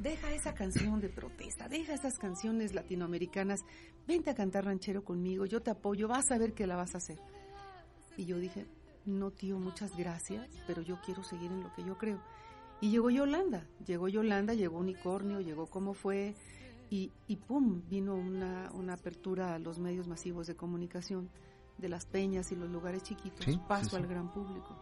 deja 0.00 0.32
esa 0.32 0.54
canción 0.54 1.00
de 1.00 1.08
protesta, 1.08 1.68
deja 1.68 1.94
esas 1.94 2.18
canciones 2.18 2.74
latinoamericanas, 2.74 3.60
vente 4.06 4.30
a 4.30 4.34
cantar 4.34 4.64
ranchero 4.64 5.04
conmigo, 5.04 5.46
yo 5.46 5.60
te 5.62 5.70
apoyo, 5.70 6.08
vas 6.08 6.30
a 6.30 6.38
ver 6.38 6.52
que 6.54 6.66
la 6.66 6.76
vas 6.76 6.94
a 6.94 6.98
hacer. 6.98 7.18
Y 8.16 8.26
yo 8.26 8.38
dije, 8.38 8.66
no 9.06 9.30
tío, 9.30 9.58
muchas 9.58 9.96
gracias, 9.96 10.46
pero 10.66 10.82
yo 10.82 11.00
quiero 11.04 11.22
seguir 11.22 11.50
en 11.50 11.62
lo 11.62 11.72
que 11.74 11.84
yo 11.84 11.96
creo. 11.96 12.20
Y 12.80 12.90
llegó 12.90 13.10
Yolanda, 13.10 13.66
llegó 13.86 14.08
Yolanda, 14.08 14.54
llegó 14.54 14.78
Unicornio, 14.78 15.40
llegó 15.40 15.66
como 15.66 15.94
fue, 15.94 16.34
y, 16.90 17.10
y 17.26 17.36
pum, 17.36 17.80
vino 17.88 18.14
una, 18.16 18.70
una 18.74 18.94
apertura 18.94 19.54
a 19.54 19.58
los 19.58 19.78
medios 19.78 20.08
masivos 20.08 20.46
de 20.46 20.56
comunicación 20.56 21.30
de 21.78 21.88
las 21.88 22.04
peñas 22.06 22.52
y 22.52 22.56
los 22.56 22.68
lugares 22.68 23.02
chiquitos, 23.02 23.44
Sí, 23.44 23.58
paso 23.66 23.84
sí, 23.84 23.90
sí. 23.90 23.96
al 23.96 24.06
gran 24.06 24.30
público. 24.30 24.76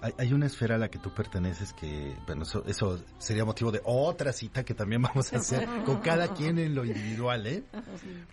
Hay, 0.00 0.12
hay 0.18 0.32
una 0.32 0.46
esfera 0.46 0.76
a 0.76 0.78
la 0.78 0.88
que 0.88 0.98
tú 0.98 1.12
perteneces 1.12 1.72
que, 1.72 2.16
bueno, 2.26 2.42
eso, 2.44 2.64
eso 2.66 3.02
sería 3.18 3.44
motivo 3.44 3.72
de 3.72 3.80
otra 3.84 4.32
cita 4.32 4.64
que 4.64 4.74
también 4.74 5.02
vamos 5.02 5.32
a 5.32 5.38
hacer 5.38 5.66
con 5.84 6.00
cada 6.00 6.34
quien 6.34 6.58
en 6.58 6.74
lo 6.74 6.84
individual, 6.84 7.46
¿eh? 7.46 7.64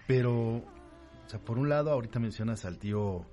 Pero, 0.08 0.58
o 0.58 0.64
sea, 1.28 1.40
por 1.40 1.58
un 1.58 1.70
lado, 1.70 1.92
ahorita 1.92 2.20
mencionas 2.20 2.66
al 2.66 2.78
tío 2.78 3.26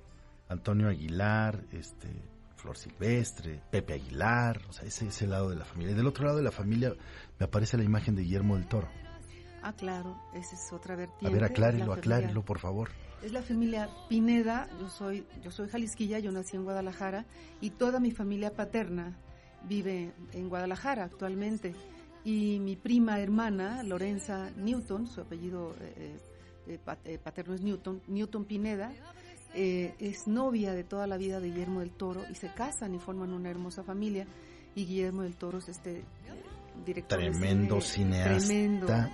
Antonio 0.48 0.88
Aguilar, 0.88 1.64
este, 1.72 2.08
Flor 2.56 2.76
Silvestre, 2.78 3.60
Pepe 3.70 3.94
Aguilar, 3.94 4.62
o 4.68 4.72
sea, 4.72 4.86
ese 4.86 5.08
ese 5.08 5.26
lado 5.26 5.50
de 5.50 5.56
la 5.56 5.64
familia. 5.64 5.92
Y 5.92 5.96
del 5.96 6.06
otro 6.06 6.24
lado 6.24 6.38
de 6.38 6.44
la 6.44 6.52
familia 6.52 6.94
me 7.38 7.44
aparece 7.44 7.76
la 7.76 7.84
imagen 7.84 8.14
de 8.14 8.22
Guillermo 8.22 8.56
del 8.56 8.66
Toro. 8.66 8.88
Ah, 9.62 9.72
claro, 9.74 10.16
esa 10.34 10.56
es 10.56 10.72
otra 10.72 10.94
A 10.94 10.96
vertiente. 10.96 11.26
ver, 11.26 11.34
es 11.34 11.40
la 11.42 11.46
aclárelo, 11.48 11.92
aclárelo, 11.92 12.44
por 12.44 12.58
favor. 12.58 12.90
Es 13.22 13.32
la 13.32 13.42
familia 13.42 13.88
Pineda, 14.08 14.68
yo 14.80 14.88
soy, 14.88 15.24
yo 15.42 15.52
soy 15.52 15.68
jalisquilla, 15.68 16.18
yo 16.18 16.32
nací 16.32 16.56
en 16.56 16.64
Guadalajara 16.64 17.24
y 17.60 17.70
toda 17.70 18.00
mi 18.00 18.10
familia 18.10 18.52
paterna 18.52 19.16
vive 19.68 20.12
en 20.32 20.48
Guadalajara 20.48 21.04
actualmente. 21.04 21.72
Y 22.24 22.58
mi 22.58 22.74
prima 22.74 23.20
hermana, 23.20 23.84
Lorenza 23.84 24.50
Newton, 24.56 25.06
su 25.06 25.20
apellido 25.20 25.74
eh, 25.80 26.18
eh, 26.66 26.78
eh, 27.04 27.18
paterno 27.18 27.54
es 27.54 27.62
Newton, 27.62 28.02
Newton 28.08 28.44
Pineda, 28.44 28.92
es 29.54 30.26
novia 30.26 30.72
de 30.72 30.82
toda 30.82 31.06
la 31.06 31.16
vida 31.16 31.38
de 31.38 31.48
Guillermo 31.48 31.80
del 31.80 31.90
Toro 31.90 32.22
y 32.30 32.34
se 32.34 32.48
casan 32.48 32.94
y 32.94 32.98
forman 32.98 33.32
una 33.32 33.50
hermosa 33.50 33.84
familia. 33.84 34.26
Y 34.74 34.86
Guillermo 34.86 35.22
del 35.22 35.36
Toro 35.36 35.58
es 35.58 35.68
este 35.68 36.04
director. 36.84 37.18
Tremendo 37.18 37.80
cineasta 37.80 39.10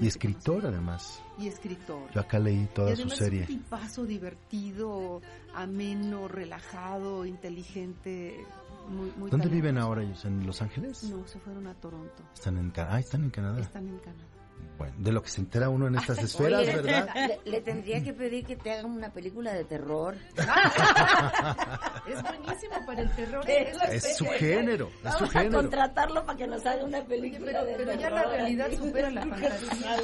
y 0.00 0.06
escritor 0.06 0.66
además. 0.66 1.22
Y 1.38 1.48
escritor. 1.48 2.10
Yo 2.12 2.20
acá 2.20 2.38
leí 2.38 2.66
toda 2.74 2.94
su 2.96 3.08
serie. 3.08 3.44
Es 3.44 3.50
un 3.50 3.56
tipazo 3.58 4.04
divertido, 4.04 5.20
ameno, 5.54 6.28
relajado, 6.28 7.26
inteligente. 7.26 8.44
Muy, 8.88 9.12
muy 9.16 9.30
¿Dónde 9.30 9.48
viven 9.48 9.78
ahora 9.78 10.02
ellos? 10.02 10.24
¿En 10.24 10.46
Los 10.46 10.62
Ángeles? 10.62 11.04
No, 11.04 11.26
se 11.26 11.38
fueron 11.38 11.66
a 11.66 11.74
Toronto. 11.74 12.22
Están 12.34 12.58
en, 12.58 12.72
ah, 12.76 12.98
están 12.98 13.24
en 13.24 13.30
Canadá. 13.30 13.60
Están 13.60 13.88
en 13.88 13.98
Canadá. 13.98 14.39
Bueno, 14.80 14.94
de 14.96 15.12
lo 15.12 15.22
que 15.22 15.28
se 15.28 15.42
entera 15.42 15.68
uno 15.68 15.88
en 15.88 15.96
estas 15.96 16.16
esferas, 16.20 16.64
¿verdad? 16.64 17.06
Le, 17.44 17.60
tendría 17.60 18.02
que 18.02 18.14
pedir 18.14 18.46
que 18.46 18.56
te 18.56 18.72
hagan 18.72 18.86
una 18.86 19.12
película 19.12 19.52
de 19.52 19.64
terror. 19.64 20.16
es 22.08 22.22
buenísimo 22.22 22.86
para 22.86 23.02
el 23.02 23.10
terror. 23.14 23.44
Es, 23.46 24.16
su 24.16 24.24
género, 24.24 24.90
es 25.04 25.14
su 25.18 25.28
género. 25.28 25.58
A 25.58 25.60
contratarlo 25.60 26.24
para 26.24 26.38
que 26.38 26.46
nos 26.46 26.64
haga 26.64 26.82
una 26.82 27.04
película 27.04 27.62
de 27.62 27.74
pero 27.76 27.90
terror. 27.90 27.98
ya 27.98 28.08
la 28.08 28.22
realidad 28.22 28.72
supera 28.72 29.10
la 29.10 29.20
fantasía. 29.20 29.98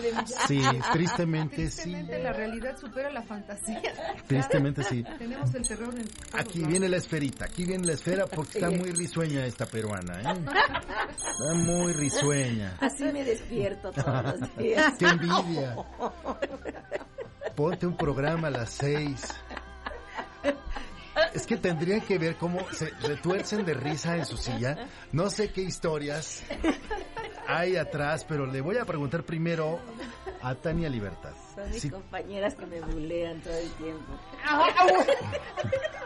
Sí, 0.46 0.62
tristemente, 0.92 1.56
tristemente 1.56 2.18
la 2.18 2.32
realidad 2.34 2.76
supera 2.78 3.10
la 3.10 3.22
fantasía. 3.22 3.80
Tristemente 4.26 4.82
sí. 4.82 5.02
Tenemos 5.16 5.54
el 5.54 5.66
terror 5.66 5.94
en 5.94 6.06
Aquí 6.38 6.62
viene 6.64 6.90
la 6.90 6.98
esferita, 6.98 7.46
aquí 7.46 7.64
viene 7.64 7.86
la 7.86 7.94
esfera 7.94 8.26
porque 8.26 8.58
está 8.58 8.68
muy 8.68 8.92
risueña 8.92 9.46
esta 9.46 9.64
peruana, 9.64 10.20
¿eh? 10.20 10.34
Está 11.16 11.54
muy 11.54 11.94
risueña. 11.94 12.76
Así 12.78 13.04
me 13.04 13.24
despierto 13.24 13.90
todos 13.90 14.22
los 14.22 14.56
días. 14.58 14.65
¡Qué 14.98 15.06
envidia! 15.06 15.76
Ponte 17.54 17.86
un 17.86 17.96
programa 17.96 18.48
a 18.48 18.50
las 18.50 18.70
seis. 18.70 19.26
Es 21.32 21.46
que 21.46 21.56
tendrían 21.56 22.00
que 22.02 22.18
ver 22.18 22.36
cómo 22.36 22.60
se 22.72 22.90
retuercen 23.02 23.64
de 23.64 23.74
risa 23.74 24.16
en 24.16 24.26
su 24.26 24.36
silla. 24.36 24.88
No 25.12 25.30
sé 25.30 25.50
qué 25.50 25.62
historias 25.62 26.42
hay 27.46 27.76
atrás, 27.76 28.24
pero 28.28 28.46
le 28.46 28.60
voy 28.60 28.76
a 28.78 28.84
preguntar 28.84 29.22
primero 29.22 29.78
a 30.42 30.54
Tania 30.54 30.88
Libertad. 30.88 31.32
Son 31.54 31.70
mis 31.70 31.90
compañeras 31.90 32.54
que 32.54 32.66
me 32.66 32.80
bulean 32.80 33.40
todo 33.40 33.54
el 33.54 33.70
tiempo. 33.72 34.12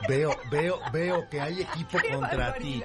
Veo, 0.09 0.37
veo, 0.50 0.81
veo 0.93 1.29
que 1.29 1.40
hay 1.40 1.62
equipo 1.62 1.99
contra 2.12 2.55
ti. 2.55 2.83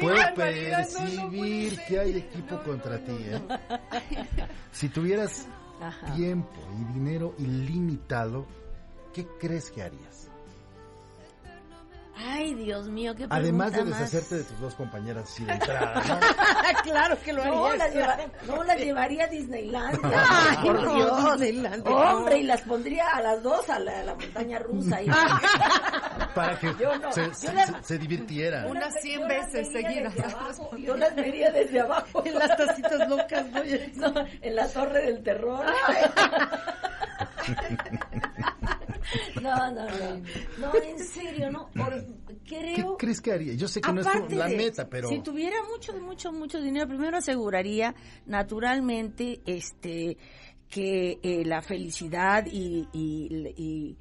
Puedo 0.00 0.34
percibir 0.34 1.78
que 1.86 1.98
hay 1.98 2.16
equipo 2.18 2.62
contra 2.62 2.98
ti. 2.98 3.16
¿eh? 3.18 3.40
Si 4.72 4.88
tuvieras 4.88 5.46
tiempo 6.16 6.60
y 6.80 6.92
dinero 6.92 7.34
ilimitado, 7.38 8.46
¿qué 9.12 9.26
crees 9.38 9.70
que 9.70 9.82
harías? 9.82 10.27
Ay, 12.20 12.54
Dios 12.54 12.88
mío, 12.88 13.14
qué 13.14 13.26
Además 13.30 13.72
de 13.72 13.84
más... 13.84 14.00
deshacerte 14.00 14.36
de 14.36 14.44
tus 14.44 14.60
dos 14.60 14.74
compañeras 14.74 15.24
así 15.24 15.44
de 15.44 15.52
entrada, 15.54 16.02
¿no? 16.08 16.82
claro 16.82 17.16
que 17.24 17.32
lo 17.32 17.42
haría. 17.42 17.54
No, 17.54 17.76
las, 17.76 17.94
llevaría, 17.94 18.32
no, 18.46 18.64
las 18.64 18.78
llevaría 18.78 19.24
a 19.24 19.26
Disneylandia. 19.28 20.26
Ay, 20.28 20.68
Dios. 20.68 21.40
Disneylandia. 21.40 21.90
Hombre, 21.92 22.38
y 22.38 22.42
las 22.42 22.62
pondría 22.62 23.06
a 23.08 23.22
las 23.22 23.42
dos 23.42 23.68
a 23.70 23.78
la, 23.78 24.00
a 24.00 24.02
la 24.02 24.14
montaña 24.14 24.58
rusa. 24.58 25.00
Y... 25.02 25.06
Para 26.34 26.58
que 26.58 26.66
no, 26.66 27.12
se, 27.12 27.34
se, 27.34 27.52
las, 27.52 27.72
se, 27.82 27.98
divirtieran. 27.98 28.66
Unas 28.66 28.94
100 29.00 29.28
veces 29.28 29.68
seguidas. 29.72 30.18
Abajo, 30.18 30.76
yo 30.76 30.96
las 30.96 31.14
vería 31.14 31.50
desde 31.50 31.80
abajo. 31.80 32.22
en 32.24 32.34
las 32.34 32.56
tacitas 32.56 33.08
locas, 33.08 33.46
¿no? 33.50 33.62
no 34.12 34.26
en 34.42 34.56
la 34.56 34.68
torre 34.68 35.02
del 35.02 35.22
terror. 35.22 35.64
No, 39.42 39.70
no, 39.70 39.84
no. 39.86 40.22
No, 40.58 40.74
en 40.82 40.98
serio, 40.98 41.50
no. 41.50 41.68
Creo. 42.46 42.96
¿Qué 42.96 43.06
crees 43.06 43.20
que 43.20 43.32
haría? 43.32 43.54
Yo 43.54 43.68
sé 43.68 43.80
que 43.80 43.92
no 43.92 44.00
es 44.00 44.30
la 44.30 44.48
meta, 44.48 44.88
pero. 44.88 45.08
Si 45.08 45.20
tuviera 45.20 45.56
mucho, 45.70 45.92
mucho, 46.00 46.32
mucho 46.32 46.60
dinero, 46.60 46.88
primero 46.88 47.16
aseguraría 47.16 47.94
naturalmente 48.26 49.40
este 49.46 50.16
que 50.68 51.18
eh, 51.22 51.44
la 51.44 51.62
felicidad 51.62 52.44
y, 52.46 52.86
y, 52.92 53.54
y, 53.56 53.96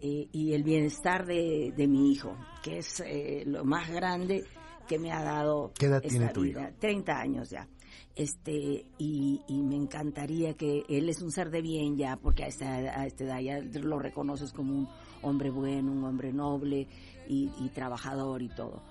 eh, 0.00 0.28
y, 0.30 0.52
el 0.52 0.62
bienestar 0.62 1.26
de, 1.26 1.72
de 1.76 1.88
mi 1.88 2.12
hijo, 2.12 2.36
que 2.62 2.78
es 2.78 3.00
eh, 3.04 3.42
lo 3.44 3.64
más 3.64 3.90
grande 3.90 4.44
que 4.86 4.98
me 4.98 5.10
ha 5.10 5.22
dado. 5.22 5.72
¿Qué 5.76 5.86
edad 5.86 6.00
tiene 6.00 6.28
tu 6.28 6.42
vida. 6.42 6.72
30 6.78 7.12
años 7.12 7.50
ya 7.50 7.66
este 8.14 8.86
y, 8.98 9.40
y, 9.48 9.62
me 9.62 9.76
encantaría 9.76 10.54
que 10.54 10.84
él 10.88 11.08
es 11.08 11.22
un 11.22 11.32
ser 11.32 11.50
de 11.50 11.62
bien 11.62 11.96
ya 11.96 12.16
porque 12.16 12.44
a 12.44 12.46
esta, 12.48 12.66
a 12.66 13.06
esta 13.06 13.24
edad 13.24 13.40
ya 13.40 13.60
lo 13.80 13.98
reconoces 13.98 14.52
como 14.52 14.74
un 14.74 14.88
hombre 15.22 15.50
bueno 15.50 15.92
un 15.92 16.04
hombre 16.04 16.32
noble 16.32 16.86
y, 17.28 17.50
y 17.58 17.68
trabajador 17.70 18.42
y 18.42 18.48
todo 18.48 18.82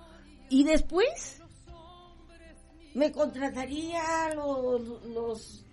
y 0.49 0.63
después 0.63 1.41
me 2.93 3.11
contrataría 3.11 4.33
los, 4.35 5.05
los 5.05 5.65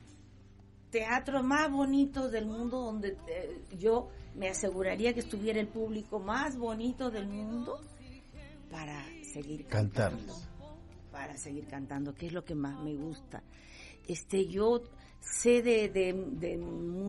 teatros 0.90 1.42
más 1.42 1.70
bonitos 1.70 2.30
del 2.30 2.46
mundo 2.46 2.80
donde 2.80 3.16
eh, 3.28 3.60
yo 3.78 4.08
me 4.34 4.48
aseguraría 4.48 5.12
que 5.14 5.20
estuviera 5.20 5.60
el 5.60 5.68
público 5.68 6.20
más 6.20 6.56
bonito 6.56 7.10
del 7.10 7.26
mundo 7.26 7.80
para 8.70 9.04
seguir 9.24 9.66
cantando. 9.66 10.34
Para 11.18 11.36
seguir 11.36 11.66
cantando, 11.66 12.14
que 12.14 12.26
es 12.26 12.32
lo 12.32 12.44
que 12.44 12.54
más 12.54 12.80
me 12.80 12.94
gusta. 12.94 13.42
Este, 14.06 14.46
yo 14.46 14.84
sé 15.20 15.62
de, 15.62 15.88
de, 15.88 16.12
de 16.12 17.08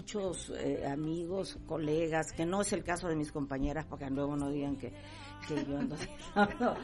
Muchos 0.00 0.50
eh, 0.56 0.86
amigos, 0.90 1.58
colegas, 1.66 2.32
que 2.32 2.46
no 2.46 2.62
es 2.62 2.72
el 2.72 2.82
caso 2.82 3.06
de 3.06 3.16
mis 3.16 3.30
compañeras, 3.30 3.84
porque 3.84 4.08
luego 4.08 4.34
no 4.34 4.50
digan 4.50 4.76
que, 4.76 4.94
que 5.46 5.56
yo 5.56 5.82
no, 5.82 5.94
no, 6.58 6.74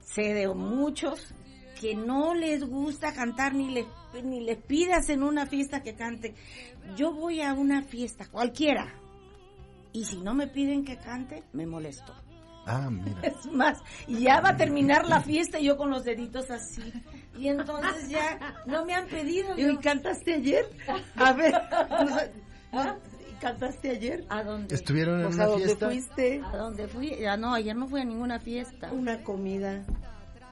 sé 0.00 0.34
de 0.34 0.46
muchos 0.48 1.32
que 1.80 1.94
no 1.94 2.34
les 2.34 2.62
gusta 2.62 3.14
cantar 3.14 3.54
ni 3.54 3.70
les, 3.70 3.86
ni 4.22 4.40
les 4.40 4.58
pidas 4.58 5.08
en 5.08 5.22
una 5.22 5.46
fiesta 5.46 5.82
que 5.82 5.94
canten. 5.94 6.34
Yo 6.96 7.14
voy 7.14 7.40
a 7.40 7.54
una 7.54 7.82
fiesta, 7.82 8.26
cualquiera, 8.30 8.92
y 9.94 10.04
si 10.04 10.18
no 10.18 10.34
me 10.34 10.46
piden 10.46 10.84
que 10.84 10.98
cante, 10.98 11.44
me 11.54 11.64
molesto. 11.64 12.12
Ah, 12.66 12.90
mira. 12.90 13.20
Es 13.22 13.50
más, 13.50 13.78
ya 14.06 14.42
va 14.42 14.50
a 14.50 14.56
terminar 14.58 15.08
la 15.08 15.20
fiesta 15.22 15.58
y 15.58 15.64
yo 15.64 15.78
con 15.78 15.88
los 15.88 16.04
deditos 16.04 16.50
así. 16.50 16.92
Y 17.38 17.48
entonces 17.48 18.10
ya 18.10 18.62
no 18.66 18.84
me 18.84 18.92
han 18.92 19.06
pedido. 19.06 19.56
¿Y 19.56 19.78
cantaste 19.78 20.34
ayer? 20.34 20.68
A 21.16 21.32
ver, 21.32 21.54
¿Ah? 22.78 22.96
¿cantaste 23.40 23.90
ayer? 23.90 24.24
¿A 24.28 24.42
dónde? 24.42 24.74
¿Estuvieron 24.74 25.20
en 25.20 25.26
pues, 25.26 25.34
una 25.36 25.44
¿A 25.44 25.46
dónde 25.48 25.64
fiesta? 25.66 25.86
fuiste? 25.86 26.42
¿A 26.44 26.56
dónde 26.56 26.88
fui? 26.88 27.16
Ya 27.16 27.36
no, 27.36 27.54
ayer 27.54 27.76
no 27.76 27.86
fui 27.86 28.00
a 28.00 28.04
ninguna 28.04 28.38
fiesta. 28.38 28.90
Una 28.92 29.22
comida. 29.22 29.82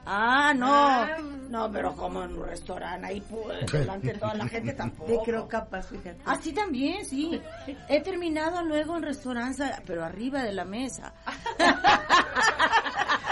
Ah, 0.07 0.53
no. 0.55 1.07
No, 1.49 1.71
pero 1.71 1.95
como 1.95 2.23
en 2.23 2.37
un 2.37 2.45
restaurante, 2.45 3.07
ahí 3.07 3.21
pues, 3.21 3.71
delante 3.71 4.13
de 4.13 4.19
toda 4.19 4.35
la 4.35 4.47
gente 4.47 4.73
tampoco. 4.73 5.11
De 5.11 5.17
creo 5.25 5.47
capaz, 5.47 5.87
fíjate. 5.87 6.19
Así 6.25 6.53
también, 6.53 7.03
sí. 7.05 7.41
He 7.89 8.01
terminado 8.01 8.61
luego 8.63 8.97
en 8.97 9.03
restaurantes, 9.03 9.71
pero 9.85 10.03
arriba 10.03 10.43
de 10.43 10.53
la 10.53 10.65
mesa. 10.65 11.11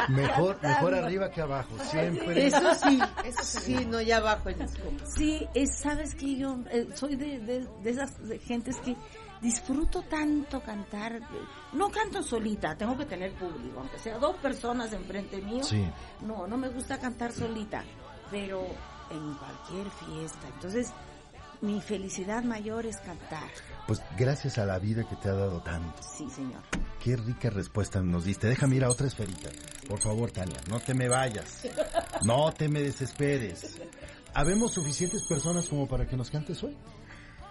Mejor, 0.10 0.58
mejor 0.62 0.94
arriba 0.96 1.30
que 1.32 1.42
abajo, 1.42 1.78
siempre. 1.84 2.48
Eso 2.48 2.74
sí, 2.76 3.00
eso 3.26 3.44
sí, 3.44 3.86
no 3.86 4.02
ya 4.02 4.18
abajo 4.18 4.50
en 4.50 4.60
las 4.60 4.76
comas. 4.78 5.14
Sí, 5.16 5.48
es, 5.54 5.80
sabes 5.80 6.16
que 6.16 6.36
yo 6.36 6.58
eh, 6.72 6.88
soy 6.96 7.16
de, 7.16 7.40
de, 7.40 7.68
de 7.84 7.90
esas 7.90 8.28
de 8.28 8.40
gentes 8.40 8.78
que 8.78 8.96
disfruto 9.42 10.02
tanto 10.04 10.62
cantar. 10.62 11.20
No 11.74 11.90
canto 11.90 12.24
solita, 12.24 12.76
tengo 12.76 12.98
que 12.98 13.06
tener 13.06 13.34
público, 13.34 13.80
aunque 13.80 14.00
sea 14.00 14.18
dos 14.18 14.38
personas 14.38 14.92
enfrente 14.94 15.42
mío. 15.42 15.64
Sí. 15.64 15.86
No, 16.22 16.48
no 16.48 16.58
me 16.58 16.70
gusta 16.70 16.98
cantar 17.00 17.32
solita, 17.32 17.84
pero 18.32 18.66
en 19.12 19.34
cualquier 19.36 19.90
fiesta. 19.92 20.48
Entonces, 20.54 20.94
mi 21.62 21.82
felicidad 21.82 22.44
mayor 22.44 22.86
es 22.86 22.98
cantar. 22.98 23.50
Pues 23.88 24.02
gracias 24.18 24.58
a 24.58 24.66
la 24.66 24.80
vida 24.80 25.04
que 25.04 25.16
te 25.18 25.30
ha 25.30 25.34
dado 25.34 25.62
tanto. 25.62 26.02
Sí, 26.02 26.30
señor. 26.30 26.62
Qué 27.04 27.18
rica 27.18 27.50
respuesta 27.50 28.02
nos 28.02 28.24
diste. 28.24 28.48
Déjame 28.48 28.78
ir 28.78 28.86
a 28.86 28.90
otra 28.90 29.08
esferita. 29.08 29.50
Por 29.88 30.00
favor, 30.00 30.32
Tania, 30.32 30.58
no 30.70 30.80
te 30.80 30.94
me 30.94 31.10
vayas. 31.10 31.64
No 32.24 32.54
te 32.54 32.70
me 32.70 32.82
desesperes. 32.82 33.82
¿Habemos 34.34 34.74
suficientes 34.74 35.24
personas 35.28 35.68
como 35.68 35.88
para 35.88 36.08
que 36.08 36.16
nos 36.16 36.30
cantes 36.32 36.64
hoy? 36.64 36.78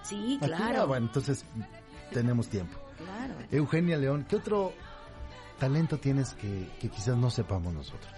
Sí, 0.02 0.38
claro. 0.40 0.82
ah, 0.82 0.84
bueno, 0.86 1.06
entonces 1.06 1.44
tenemos 2.10 2.48
tiempo. 2.48 2.78
Claro. 2.96 3.34
Eugenia 3.50 3.98
León, 3.98 4.24
¿qué 4.28 4.36
otro 4.36 4.72
talento 5.58 5.98
tienes 5.98 6.32
que, 6.34 6.70
que 6.80 6.88
quizás 6.88 7.16
no 7.16 7.30
sepamos 7.30 7.72
nosotros? 7.72 8.10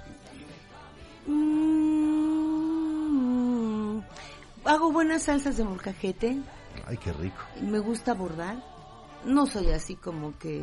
Mm, 1.26 1.74
hago 4.64 4.92
buenas 4.92 5.24
salsas 5.24 5.56
de 5.56 5.64
molcajete. 5.64 6.38
Ay, 6.86 6.96
qué 6.98 7.12
rico. 7.12 7.38
Me 7.62 7.78
gusta 7.78 8.14
bordar. 8.14 8.62
No 9.24 9.46
soy 9.46 9.70
así 9.70 9.96
como 9.96 10.38
que 10.38 10.62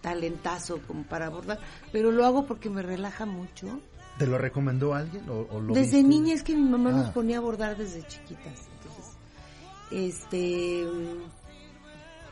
talentazo 0.00 0.80
como 0.86 1.04
para 1.04 1.30
bordar, 1.30 1.58
pero 1.92 2.10
lo 2.10 2.24
hago 2.26 2.44
porque 2.46 2.68
me 2.68 2.82
relaja 2.82 3.24
mucho. 3.24 3.80
¿Te 4.18 4.26
lo 4.26 4.36
recomendó 4.38 4.94
alguien 4.94 5.28
o, 5.30 5.46
o 5.50 5.60
lo 5.60 5.72
Desde 5.74 5.96
viste? 5.98 6.02
niña 6.08 6.34
es 6.34 6.42
que 6.42 6.54
mi 6.54 6.68
mamá 6.68 6.90
nos 6.90 7.08
Ah. 7.08 7.12
ponía 7.12 7.38
a 7.38 7.40
bordar 7.40 7.76
desde 7.76 8.02
chiquitas. 8.06 8.68
Entonces, 8.68 9.16
este 9.90 10.86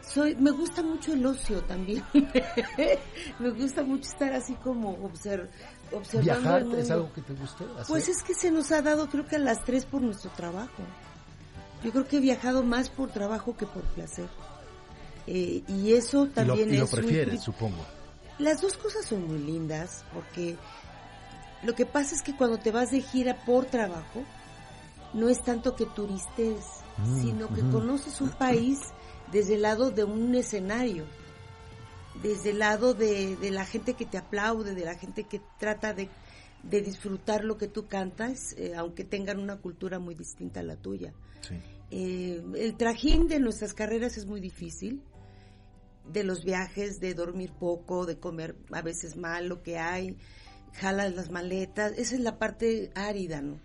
soy 0.07 0.35
me 0.37 0.51
gusta 0.51 0.83
mucho 0.83 1.13
el 1.15 1.25
ocio 1.25 1.63
también. 1.63 2.05
me 3.39 3.51
gusta 3.51 3.83
mucho 3.83 4.11
estar 4.11 4.33
así 4.33 4.55
como 4.55 4.91
obser, 5.05 5.49
observando 5.93 6.41
¿Viajar 6.41 6.63
el 6.63 6.69
es 6.73 6.79
mundo. 6.79 6.95
algo 6.95 7.13
que 7.15 7.23
te 7.23 7.33
guste 7.35 7.65
hacer? 7.65 7.87
Pues 7.89 8.09
es 8.09 8.23
que 8.23 8.35
se 8.35 8.51
nos 8.51 8.71
ha 8.73 8.83
dado 8.83 9.09
creo 9.09 9.25
que 9.27 9.37
a 9.37 9.39
las 9.39 9.65
tres 9.65 9.85
por 9.87 10.03
nuestro 10.03 10.31
trabajo. 10.33 10.83
Yo 11.85 11.91
creo 11.91 12.07
que 12.07 12.19
he 12.19 12.21
viajado 12.21 12.63
más 12.63 12.89
por 12.91 13.11
trabajo 13.11 13.57
que 13.57 13.67
por 13.67 13.83
placer. 13.95 14.29
Eh, 15.27 15.63
y 15.69 15.93
eso 15.93 16.25
y 16.25 16.45
lo, 16.45 16.55
también 16.55 16.71
y 16.71 16.77
lo 16.77 16.85
es 16.85 16.93
un 16.95 17.01
prefieres, 17.01 17.41
supongo. 17.43 17.85
las 18.39 18.61
dos 18.61 18.77
cosas 18.77 19.05
son 19.07 19.27
muy 19.29 19.39
lindas 19.39 20.05
porque 20.13 20.57
lo 21.63 21.75
que 21.75 21.87
pasa 21.87 22.15
es 22.17 22.23
que 22.23 22.37
cuando 22.37 22.59
te 22.59 22.73
vas 22.73 22.91
de 22.91 23.01
gira 23.03 23.45
por 23.45 23.67
trabajo, 23.67 24.25
no 25.15 25.29
es 25.29 25.43
tanto 25.43 25.77
que 25.77 25.87
turistes, 25.87 26.65
Mm, 26.99 27.21
sino 27.21 27.49
que 27.55 27.63
ujú. 27.63 27.71
conoces 27.71 28.21
un 28.21 28.31
país 28.31 28.79
desde 29.31 29.55
el 29.55 29.63
lado 29.63 29.91
de 29.91 30.05
un 30.05 30.35
escenario, 30.35 31.07
desde 32.23 32.51
el 32.51 32.59
lado 32.59 32.93
de, 32.95 33.37
de 33.37 33.51
la 33.51 33.65
gente 33.65 33.95
que 33.95 34.05
te 34.05 34.19
aplaude, 34.19 34.75
de 34.75 34.85
la 34.85 34.95
gente 34.97 35.25
que 35.25 35.41
trata 35.59 35.95
de, 35.95 36.11
de 36.63 36.83
disfrutar 36.83 37.45
lo 37.45 37.57
que 37.57 37.67
tú 37.69 37.87
cantas, 37.87 38.53
eh, 38.59 38.75
aunque 38.77 39.05
tengan 39.05 39.39
una 39.39 39.57
cultura 39.57 39.99
muy 39.99 40.15
distinta 40.15 40.61
a 40.61 40.65
la 40.65 40.77
tuya. 40.77 41.15
Sí. 41.41 41.55
Eh, 41.95 42.43
el 42.57 42.75
trajín 42.79 43.29
de 43.29 43.39
nuestras 43.39 43.75
carreras 43.75 44.17
es 44.17 44.25
muy 44.25 44.41
difícil, 44.41 45.03
de 46.11 46.25
los 46.25 46.43
viajes, 46.43 47.01
de 47.01 47.13
dormir 47.13 47.53
poco, 47.53 48.07
de 48.07 48.19
comer 48.19 48.57
a 48.73 48.81
veces 48.81 49.15
mal 49.15 49.47
lo 49.47 49.63
que 49.63 49.77
hay, 49.79 50.17
jalas 50.73 51.15
las 51.15 51.31
maletas, 51.31 51.93
esa 51.99 52.15
es 52.15 52.23
la 52.23 52.39
parte 52.39 52.91
árida, 52.95 53.43
¿no? 53.43 53.61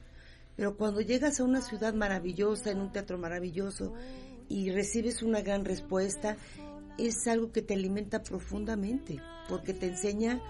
Pero 0.58 0.76
cuando 0.76 1.00
llegas 1.00 1.40
a 1.40 1.46
una 1.46 1.62
ciudad 1.62 1.94
maravillosa, 1.94 2.70
en 2.70 2.82
un 2.82 2.92
teatro 2.92 3.18
maravilloso, 3.18 3.94
y 4.50 4.72
recibes 4.72 5.24
una 5.24 5.40
gran 5.40 5.63
respuesta, 5.63 6.36
es 6.98 7.28
algo 7.28 7.54
que 7.54 7.62
te 7.62 7.76
alimenta 7.76 8.24
profundamente, 8.24 9.22
porque 9.48 9.74
te 9.74 9.88
enseña 9.88 10.42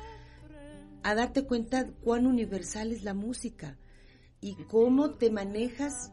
a 1.03 1.13
darte 1.13 1.45
cuenta 1.45 1.91
cuán 2.03 2.25
universal 2.25 2.91
es 2.91 3.03
la 3.03 3.13
música 3.13 3.77
y 4.41 4.55
cómo 4.63 5.11
te 5.11 5.29
manejas 5.29 6.11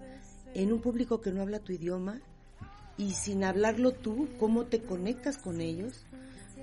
en 0.55 0.73
un 0.73 0.81
público 0.81 1.21
que 1.21 1.33
no 1.33 1.43
habla 1.43 1.59
tu 1.59 1.73
idioma 1.73 2.21
y 2.97 3.15
sin 3.15 3.45
hablarlo 3.45 3.93
tú, 3.93 4.29
cómo 4.39 4.67
te 4.67 4.83
conectas 4.83 5.39
con 5.39 5.61
ellos 5.61 6.07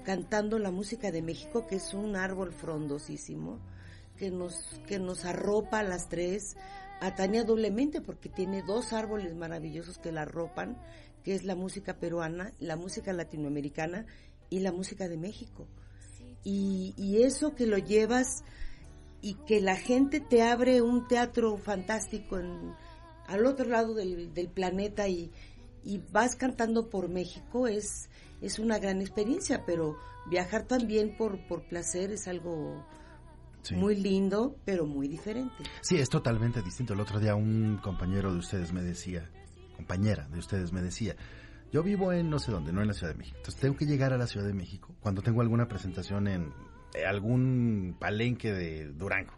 cantando 0.04 0.58
la 0.60 0.72
música 0.72 1.12
de 1.12 1.22
México, 1.22 1.68
que 1.68 1.76
es 1.76 1.94
un 1.94 2.16
árbol 2.16 2.54
frondosísimo, 2.54 3.60
que 4.18 4.32
nos, 4.32 4.56
que 4.88 4.98
nos 4.98 5.26
arropa 5.26 5.80
a 5.80 5.84
las 5.84 6.10
tres, 6.10 6.56
a 7.02 7.16
Tania 7.16 7.44
doblemente, 7.44 8.02
porque 8.02 8.30
tiene 8.30 8.64
dos 8.64 8.94
árboles 8.94 9.36
maravillosos 9.36 9.98
que 9.98 10.12
la 10.12 10.24
arropan, 10.24 10.78
que 11.24 11.36
es 11.36 11.44
la 11.44 11.56
música 11.56 11.98
peruana, 11.98 12.52
la 12.60 12.76
música 12.76 13.14
latinoamericana 13.14 14.06
y 14.50 14.60
la 14.60 14.72
música 14.72 15.08
de 15.08 15.18
México. 15.18 15.68
Y, 16.44 16.94
y 16.98 17.24
eso 17.24 17.54
que 17.54 17.68
lo 17.68 17.78
llevas 17.78 18.44
y 19.22 19.36
que 19.46 19.62
la 19.62 19.76
gente 19.76 20.20
te 20.20 20.42
abre 20.42 20.82
un 20.82 21.08
teatro 21.08 21.58
fantástico 21.58 22.40
en, 22.40 22.74
al 23.32 23.46
otro 23.46 23.68
lado 23.68 23.94
del, 23.94 24.34
del 24.34 24.48
planeta 24.50 25.08
y, 25.08 25.32
y 25.84 26.00
vas 26.12 26.36
cantando 26.36 26.90
por 26.90 27.10
México 27.10 27.68
es, 27.68 28.10
es 28.42 28.60
una 28.60 28.78
gran 28.80 29.02
experiencia, 29.02 29.64
pero 29.66 29.98
viajar 30.30 30.64
también 30.64 31.16
por, 31.18 31.46
por 31.48 31.64
placer 31.68 32.12
es 32.12 32.28
algo 32.28 32.86
Sí. 33.64 33.76
muy 33.76 33.96
lindo, 33.96 34.56
pero 34.66 34.88
muy 34.88 35.08
diferente. 35.08 35.64
Sí, 35.82 35.98
es 35.98 36.10
totalmente 36.10 36.64
distinto. 36.64 36.94
El 36.94 37.00
otro 37.00 37.20
día 37.20 37.36
un 37.36 37.78
compañero 37.78 38.32
de 38.34 38.40
ustedes 38.40 38.74
me 38.74 38.82
decía, 38.82 39.30
compañera 39.76 40.28
de 40.30 40.40
ustedes 40.40 40.74
me 40.74 40.82
decía, 40.82 41.16
yo 41.72 41.84
vivo 41.84 42.12
en 42.12 42.28
no 42.32 42.40
sé 42.40 42.52
dónde, 42.52 42.74
no 42.74 42.82
en 42.82 42.88
la 42.88 42.94
Ciudad 42.96 43.14
de 43.14 43.20
México. 43.20 43.38
Entonces 43.38 43.62
tengo 43.62 43.76
que 43.78 43.86
llegar 43.86 44.14
a 44.14 44.18
la 44.18 44.26
Ciudad 44.26 44.48
de 44.48 44.54
México 44.56 44.96
cuando 45.00 45.22
tengo 45.22 45.42
alguna 45.42 45.68
presentación 45.68 46.28
en 46.28 46.52
eh, 46.96 47.06
algún 47.06 47.96
palenque 48.00 48.52
de 48.52 48.88
Durango. 48.88 49.34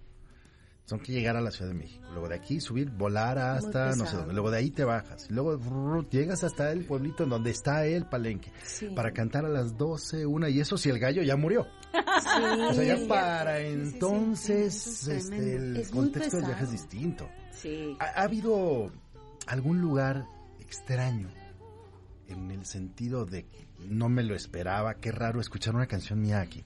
Tengo 0.88 1.02
que 1.02 1.13
llegar 1.13 1.38
a 1.38 1.41
la 1.41 1.50
Ciudad 1.50 1.72
de 1.72 1.78
México. 1.78 2.06
Luego 2.12 2.28
de 2.28 2.36
aquí 2.36 2.60
subir, 2.60 2.89
volar 2.89 3.38
hasta 3.38 3.96
no 3.96 4.06
sé 4.06 4.17
dónde. 4.17 4.34
Luego 4.34 4.52
de 4.52 4.58
ahí 4.58 4.69
te 4.69 4.84
bajas. 4.84 5.32
Luego 5.32 6.04
llegas 6.10 6.43
hasta 6.43 6.72
el 6.72 6.86
pueblito 6.86 7.24
en 7.24 7.30
donde 7.30 7.52
está 7.52 7.86
el 7.86 8.06
palenque. 8.06 8.52
Sí. 8.63 8.88
Para 8.93 9.12
cantar 9.12 9.46
a 9.46 9.50
las 9.50 9.78
12, 9.78 10.26
una. 10.26 10.50
Y 10.50 10.60
eso 10.60 10.78
si 10.78 10.89
el 10.89 11.00
gallo 11.00 11.24
ya 11.24 11.38
murió. 11.38 11.65
O 11.93 12.74
sea, 12.74 12.84
ya 12.84 13.08
para 13.08 13.60
entonces 13.60 15.08
este, 15.08 15.56
el 15.56 15.78
Es 15.78 15.89
contexto 15.89 16.38
del 16.38 16.48
viaje 16.48 16.63
es 16.65 16.72
distinto. 16.72 17.30
Sí. 17.52 17.96
¿Ha, 18.00 18.19
ha 18.19 18.24
habido 18.24 18.91
algún 19.48 19.80
lugar 19.80 20.26
extraño 20.60 21.30
en 22.28 22.52
el 22.52 22.65
sentido 22.65 23.26
de 23.26 23.46
que 23.46 23.67
no 23.88 24.10
me 24.10 24.24
lo 24.24 24.36
esperaba, 24.36 24.96
qué 24.96 25.12
raro 25.12 25.39
escuchar 25.39 25.76
una 25.76 25.88
canción 25.88 26.22
mía 26.22 26.41
aquí? 26.41 26.63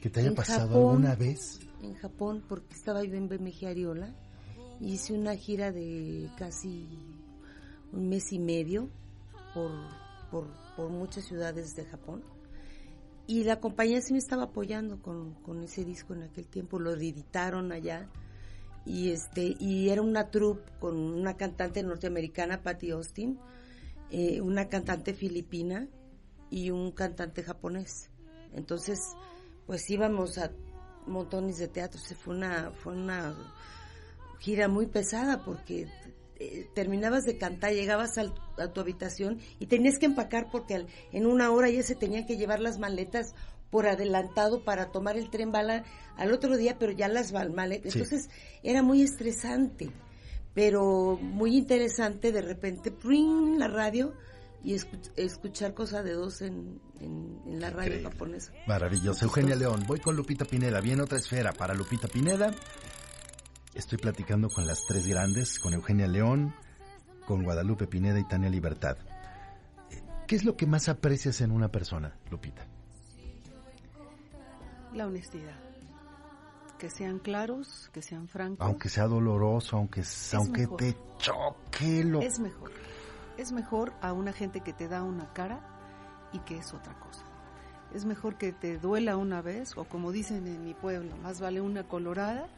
¿Que 0.00 0.10
te 0.10 0.20
haya 0.20 0.34
pasado 0.34 0.68
Japón. 0.68 0.88
alguna 0.88 1.14
vez? 1.14 1.60
En 1.86 1.94
Japón 1.94 2.44
porque 2.48 2.74
estaba 2.74 3.02
yo 3.04 3.14
en 3.14 3.28
BMG 3.28 3.66
Ariola. 3.66 4.14
Hice 4.80 5.14
una 5.14 5.34
gira 5.36 5.72
de 5.72 6.28
casi 6.36 6.86
un 7.92 8.08
mes 8.08 8.32
y 8.32 8.38
medio 8.38 8.90
por, 9.54 9.70
por, 10.30 10.48
por 10.76 10.90
muchas 10.90 11.24
ciudades 11.24 11.74
de 11.74 11.84
Japón. 11.86 12.22
Y 13.26 13.44
la 13.44 13.58
compañía 13.58 14.00
sí 14.00 14.12
me 14.12 14.18
estaba 14.18 14.44
apoyando 14.44 15.00
con, 15.02 15.34
con 15.42 15.62
ese 15.62 15.84
disco 15.84 16.14
en 16.14 16.24
aquel 16.24 16.46
tiempo, 16.46 16.78
lo 16.78 16.92
editaron 16.92 17.72
allá. 17.72 18.08
Y 18.84 19.10
este 19.10 19.56
y 19.58 19.88
era 19.88 20.00
una 20.00 20.30
troupe 20.30 20.70
con 20.78 20.96
una 20.96 21.36
cantante 21.36 21.82
norteamericana 21.82 22.62
Patty 22.62 22.90
Austin, 22.90 23.38
eh, 24.10 24.40
una 24.40 24.68
cantante 24.68 25.12
filipina 25.12 25.88
y 26.50 26.70
un 26.70 26.92
cantante 26.92 27.42
japonés. 27.42 28.10
Entonces, 28.52 29.00
pues 29.66 29.90
íbamos 29.90 30.38
a 30.38 30.52
montones 31.06 31.58
de 31.58 31.68
teatros. 31.68 32.02
Se 32.02 32.14
fue 32.14 32.34
una 32.36 32.70
fue 32.72 32.92
una 32.94 33.34
gira 34.38 34.68
muy 34.68 34.86
pesada 34.86 35.44
porque 35.44 35.88
eh, 36.38 36.68
terminabas 36.74 37.24
de 37.24 37.38
cantar, 37.38 37.72
llegabas 37.72 38.18
al- 38.18 38.34
a 38.58 38.68
tu 38.68 38.80
habitación 38.80 39.40
y 39.58 39.66
tenías 39.66 39.98
que 39.98 40.06
empacar 40.06 40.50
porque 40.50 40.74
al- 40.74 40.86
en 41.12 41.26
una 41.26 41.50
hora 41.50 41.70
ya 41.70 41.82
se 41.82 41.94
tenían 41.94 42.26
que 42.26 42.36
llevar 42.36 42.60
las 42.60 42.78
maletas 42.78 43.34
por 43.70 43.86
adelantado 43.88 44.62
para 44.62 44.92
tomar 44.92 45.16
el 45.16 45.30
tren 45.30 45.50
bala 45.50 45.84
al 46.16 46.32
otro 46.32 46.56
día, 46.56 46.76
pero 46.78 46.92
ya 46.92 47.08
las 47.08 47.32
maletas. 47.32 47.92
Sí. 47.94 47.98
Entonces 48.00 48.28
era 48.62 48.82
muy 48.82 49.02
estresante, 49.02 49.90
pero 50.54 51.18
muy 51.20 51.56
interesante 51.56 52.32
de 52.32 52.42
repente, 52.42 52.90
¡pring! 52.90 53.58
la 53.58 53.68
radio 53.68 54.12
y 54.66 54.74
escu- 54.74 55.12
escuchar 55.16 55.74
cosa 55.74 56.02
de 56.02 56.12
dos 56.14 56.42
en, 56.42 56.80
en- 57.00 57.40
en 57.46 57.60
la 57.60 57.70
radio 57.70 57.86
Increíble. 57.94 58.10
japonesa. 58.10 58.52
Maravilloso. 58.66 59.24
Eugenia 59.24 59.54
León, 59.54 59.84
voy 59.86 60.00
con 60.00 60.16
Lupita 60.16 60.44
Pineda. 60.44 60.80
Viene 60.80 61.02
otra 61.02 61.18
esfera 61.18 61.52
para 61.52 61.72
Lupita 61.74 62.08
Pineda. 62.08 62.52
Estoy 63.74 63.98
platicando 63.98 64.48
con 64.48 64.66
las 64.66 64.80
tres 64.88 65.06
grandes, 65.06 65.58
con 65.60 65.72
Eugenia 65.74 66.08
León, 66.08 66.54
con 67.26 67.44
Guadalupe 67.44 67.86
Pineda 67.86 68.18
y 68.18 68.24
Tania 68.26 68.50
Libertad. 68.50 68.96
¿Qué 70.26 70.34
es 70.34 70.44
lo 70.44 70.56
que 70.56 70.66
más 70.66 70.88
aprecias 70.88 71.40
en 71.42 71.52
una 71.52 71.68
persona, 71.70 72.16
Lupita? 72.30 72.66
La 74.94 75.06
honestidad. 75.06 75.54
que 76.78 76.90
sean 76.90 77.18
claros, 77.20 77.88
que 77.92 78.02
sean 78.02 78.28
francos. 78.28 78.66
Aunque 78.66 78.88
sea 78.90 79.06
doloroso, 79.06 79.76
aunque, 79.76 80.02
aunque 80.34 80.60
mejor. 80.62 80.76
te 80.76 80.96
choque 81.18 82.04
lo... 82.04 82.20
Es 82.20 82.38
mejor. 82.38 82.70
Es 83.36 83.52
mejor 83.52 83.92
a 84.00 84.12
una 84.12 84.32
gente 84.32 84.60
que 84.60 84.72
te 84.72 84.88
da 84.88 85.02
una 85.02 85.32
cara 85.32 85.60
y 86.32 86.38
que 86.40 86.56
es 86.56 86.72
otra 86.72 86.98
cosa. 86.98 87.24
Es 87.94 88.04
mejor 88.04 88.36
que 88.36 88.52
te 88.52 88.78
duela 88.78 89.16
una 89.16 89.42
vez, 89.42 89.76
o 89.76 89.84
como 89.84 90.12
dicen 90.12 90.46
en 90.46 90.64
mi 90.64 90.74
pueblo, 90.74 91.16
más 91.18 91.40
vale 91.40 91.60
una 91.60 91.86
colorada 91.86 92.48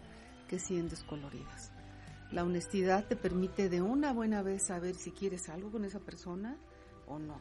que 0.49 0.59
cien 0.59 0.88
descoloridas. 0.88 1.73
La 2.31 2.45
honestidad 2.45 3.07
te 3.07 3.17
permite 3.17 3.69
de 3.69 3.83
una 3.83 4.12
buena 4.12 4.43
vez 4.43 4.67
saber 4.67 4.95
si 4.95 5.11
quieres 5.11 5.49
algo 5.49 5.71
con 5.71 5.85
esa 5.85 6.01
persona 6.01 6.57
o 7.07 7.19
no. 7.19 7.38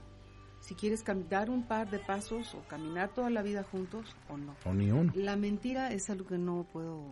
Si 0.60 0.76
quieres 0.76 1.04
caminar 1.04 1.50
un 1.50 1.64
par 1.68 1.90
de 1.90 2.00
pasos 2.00 2.56
o 2.56 2.62
caminar 2.68 3.14
toda 3.14 3.30
la 3.30 3.42
vida 3.42 3.64
juntos 3.64 4.16
o 4.30 4.38
no. 4.38 4.56
O 4.66 4.74
ni 4.74 4.92
uno. 4.92 5.12
La 5.16 5.36
mentira 5.36 5.92
es 5.92 6.10
algo 6.10 6.26
que 6.26 6.38
no 6.38 6.66
puedo, 6.72 7.06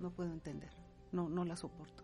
no 0.00 0.10
puedo 0.10 0.32
entender. 0.32 0.70
No, 1.12 1.28
no 1.28 1.44
la 1.44 1.56
soporto. 1.56 2.02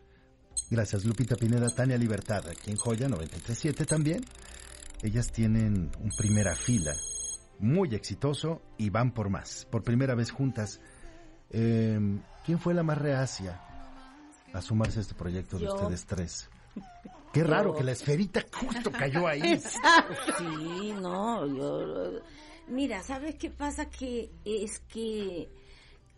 Gracias, 0.71 1.05
Lupita 1.05 1.35
Pineda, 1.37 1.69
Tania 1.69 1.99
Libertad, 1.99 2.47
aquí 2.49 2.71
en 2.71 2.77
Joya 2.77 3.09
937 3.09 3.85
también. 3.87 4.25
Ellas 5.03 5.33
tienen 5.33 5.91
un 5.99 6.11
primera 6.17 6.55
fila 6.55 6.93
muy 7.59 7.95
exitoso 7.95 8.63
y 8.79 8.89
van 8.91 9.13
por 9.13 9.29
más, 9.31 9.67
por 9.71 9.83
primera 9.83 10.15
vez 10.15 10.31
juntas. 10.31 10.81
Eh, 11.51 11.99
¿Quién 12.45 12.59
fue 12.61 12.75
la 12.75 12.83
más 12.83 12.99
reacia 12.99 13.61
a 14.53 14.63
sumarse 14.63 14.99
a 15.01 15.03
este 15.03 15.15
proyecto 15.15 15.59
de 15.59 15.67
ustedes 15.69 16.07
tres? 16.07 16.49
Qué 17.33 17.43
raro 17.45 17.71
Yo. 17.73 17.79
que 17.79 17.85
la 17.85 17.93
esferita 17.93 18.45
justo 18.53 18.91
cayó 18.93 19.27
ahí. 19.27 19.61
Sí, 20.39 20.93
no, 21.01 21.47
yo... 21.47 22.21
Mira, 22.69 23.03
¿sabes 23.03 23.35
qué 23.35 23.51
pasa? 23.51 23.87
Que 23.91 24.31
es 24.45 24.79
que 24.89 25.49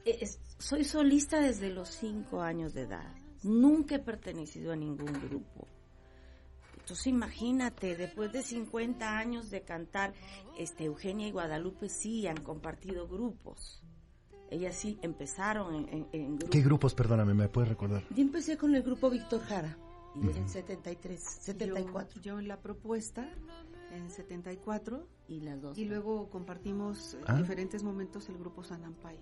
es- 0.05 0.39
soy 0.59 0.85
solista 0.85 1.41
desde 1.41 1.71
los 1.71 1.89
cinco 1.89 2.43
años 2.43 2.75
de 2.75 2.83
edad. 2.83 3.11
Nunca 3.45 3.97
he 3.97 3.99
pertenecido 3.99 4.73
a 4.73 4.77
ningún 4.77 5.13
grupo. 5.13 5.67
Entonces 6.79 7.07
imagínate, 7.07 7.97
después 7.97 8.33
de 8.33 8.43
50 8.43 9.17
años 9.19 9.51
de 9.51 9.63
cantar, 9.63 10.15
este 10.59 10.85
Eugenia 10.85 11.29
y 11.29 11.31
Guadalupe 11.31 11.89
sí 11.89 12.27
han 12.27 12.39
compartido 12.43 13.07
grupos. 13.07 13.83
Ellas 14.51 14.77
sí 14.77 14.99
empezaron 15.03 15.75
en, 15.75 15.89
en- 15.89 16.09
en 16.13 16.27
grupos. 16.37 16.51
¿Qué 16.51 16.61
grupos, 16.61 16.95
perdóname, 16.95 17.35
me 17.35 17.49
puedes 17.49 17.69
recordar? 17.71 18.03
Yo 18.11 18.21
empecé 18.23 18.57
con 18.59 18.75
el 18.75 18.83
grupo 18.83 19.09
Víctor 19.11 19.41
Jara 19.43 19.79
Y 20.15 20.27
en 20.37 20.49
73, 20.49 21.21
74. 21.23 22.21
Yo, 22.21 22.23
yo 22.35 22.39
en 22.39 22.49
la 22.49 22.61
propuesta, 22.61 23.31
en 23.93 24.11
74, 24.11 25.07
y 25.29 25.41
las 25.41 25.63
dos. 25.63 25.79
y 25.79 25.85
luego 25.87 26.29
compartimos 26.29 27.15
eh, 27.15 27.19
Ah. 27.27 27.37
diferentes 27.37 27.83
momentos 27.83 28.29
el 28.29 28.37
grupo 28.37 28.63
Sanampay. 28.65 29.17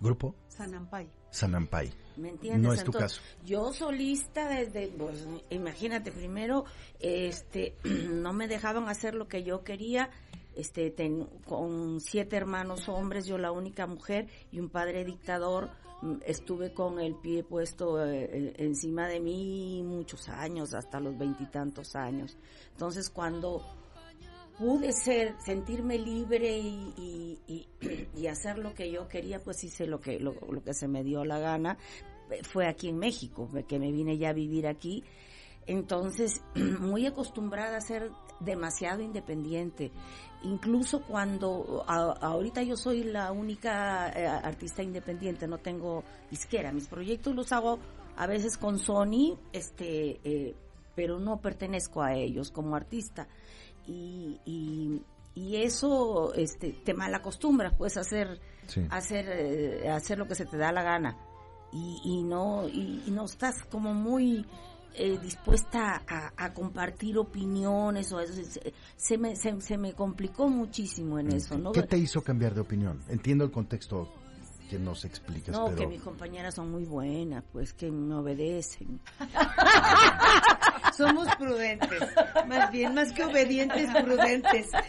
Grupo 0.00 0.34
Sanampay. 0.48 1.08
Sanampay. 1.30 1.92
¿Me 2.16 2.30
entiendes? 2.30 2.62
No 2.62 2.72
es 2.72 2.80
tu 2.84 2.92
Entonces, 2.92 3.18
caso. 3.20 3.36
Yo 3.44 3.72
solista 3.72 4.48
desde, 4.48 4.88
pues, 4.88 5.26
imagínate, 5.50 6.10
primero, 6.12 6.64
este, 7.00 7.74
no 7.84 8.32
me 8.32 8.48
dejaban 8.48 8.88
hacer 8.88 9.14
lo 9.14 9.28
que 9.28 9.42
yo 9.42 9.62
quería, 9.64 10.10
este, 10.54 10.90
ten- 10.90 11.26
con 11.46 12.00
siete 12.00 12.36
hermanos 12.36 12.88
hombres, 12.88 13.26
yo 13.26 13.36
la 13.38 13.52
única 13.52 13.86
mujer 13.86 14.28
y 14.50 14.60
un 14.60 14.70
padre 14.70 15.04
dictador, 15.04 15.68
mm, 16.00 16.16
estuve 16.24 16.72
con 16.72 16.98
el 17.00 17.14
pie 17.16 17.42
puesto 17.44 18.02
eh, 18.02 18.24
eh, 18.32 18.52
encima 18.58 19.06
de 19.08 19.20
mí 19.20 19.82
muchos 19.84 20.28
años, 20.30 20.72
hasta 20.72 21.00
los 21.00 21.18
veintitantos 21.18 21.94
años. 21.96 22.36
Entonces, 22.72 23.10
cuando 23.10 23.62
pude 24.58 24.92
ser, 24.92 25.34
sentirme 25.44 25.98
libre 25.98 26.58
y, 26.58 26.92
y, 26.96 27.38
y- 27.80 28.08
y 28.16 28.26
hacer 28.26 28.58
lo 28.58 28.74
que 28.74 28.90
yo 28.90 29.08
quería, 29.08 29.42
pues 29.42 29.62
hice 29.64 29.86
lo 29.86 30.00
que, 30.00 30.18
lo, 30.20 30.34
que 30.64 30.74
se 30.74 30.88
me 30.88 31.02
dio 31.04 31.24
la 31.24 31.38
gana. 31.38 31.76
Eh, 32.30 32.40
Fue 32.42 32.66
aquí 32.66 32.88
en 32.88 32.98
México, 32.98 33.48
que 33.68 33.78
me 33.78 33.92
vine 33.92 34.18
ya 34.18 34.30
a 34.30 34.32
vivir 34.32 34.66
aquí. 34.66 35.04
Entonces, 35.66 36.42
muy 36.80 37.06
acostumbrada 37.06 37.76
a 37.78 37.80
ser 37.80 38.10
demasiado 38.40 39.02
independiente. 39.02 39.90
Incluso 40.42 41.02
cuando 41.02 41.84
a- 41.86 42.12
ahorita 42.20 42.62
yo 42.62 42.76
soy 42.76 43.02
la 43.04 43.32
única 43.32 44.08
eh, 44.10 44.26
artista 44.26 44.82
independiente, 44.82 45.46
no 45.48 45.58
tengo 45.58 46.04
disquera. 46.30 46.72
Mis 46.72 46.86
proyectos 46.88 47.34
los 47.34 47.52
hago 47.52 47.78
a 48.16 48.26
veces 48.26 48.56
con 48.56 48.78
Sony, 48.78 49.36
este, 49.52 50.20
eh, 50.24 50.54
pero 50.94 51.18
no 51.18 51.40
pertenezco 51.40 52.00
a 52.02 52.14
ellos 52.14 52.50
como 52.50 52.76
artista. 52.76 53.26
Y, 53.86 54.40
y, 54.44 55.02
y 55.34 55.56
eso 55.56 56.34
este, 56.34 56.72
te 56.72 56.94
malacostumbras, 56.94 57.74
a 57.96 58.00
hacer, 58.00 58.40
Sí. 58.66 58.84
hacer, 58.90 59.26
eh, 59.28 59.88
hacer 59.90 60.18
lo 60.18 60.26
que 60.26 60.34
se 60.34 60.44
te 60.46 60.56
da 60.56 60.72
la 60.72 60.82
gana. 60.82 61.16
Y, 61.72 62.00
y 62.04 62.22
no, 62.22 62.68
y, 62.68 63.02
y 63.06 63.10
no 63.10 63.24
estás 63.24 63.64
como 63.64 63.92
muy 63.94 64.44
eh, 64.94 65.18
dispuesta 65.22 66.02
a, 66.08 66.32
a 66.36 66.52
compartir 66.54 67.18
opiniones 67.18 68.12
o 68.12 68.20
eso. 68.20 68.32
Se, 68.32 68.72
se 68.96 69.18
me, 69.18 69.36
se, 69.36 69.60
se 69.60 69.76
me 69.76 69.92
complicó 69.92 70.48
muchísimo 70.48 71.18
en 71.18 71.32
eso, 71.32 71.58
¿no? 71.58 71.72
¿Qué 71.72 71.82
te 71.82 71.98
hizo 71.98 72.22
cambiar 72.22 72.54
de 72.54 72.62
opinión? 72.62 73.02
Entiendo 73.08 73.44
el 73.44 73.50
contexto 73.50 74.08
que 74.66 74.78
nos 74.78 75.04
explicas, 75.04 75.54
No, 75.54 75.66
pero... 75.66 75.76
que 75.76 75.86
mis 75.86 76.02
compañeras 76.02 76.54
son 76.54 76.70
muy 76.70 76.84
buenas, 76.84 77.44
pues 77.52 77.72
que 77.72 77.90
me 77.90 78.14
obedecen. 78.14 79.00
Somos 80.96 81.28
prudentes, 81.36 82.02
más 82.46 82.70
bien, 82.70 82.94
más 82.94 83.12
que 83.12 83.24
obedientes, 83.24 83.90
prudentes. 84.02 84.68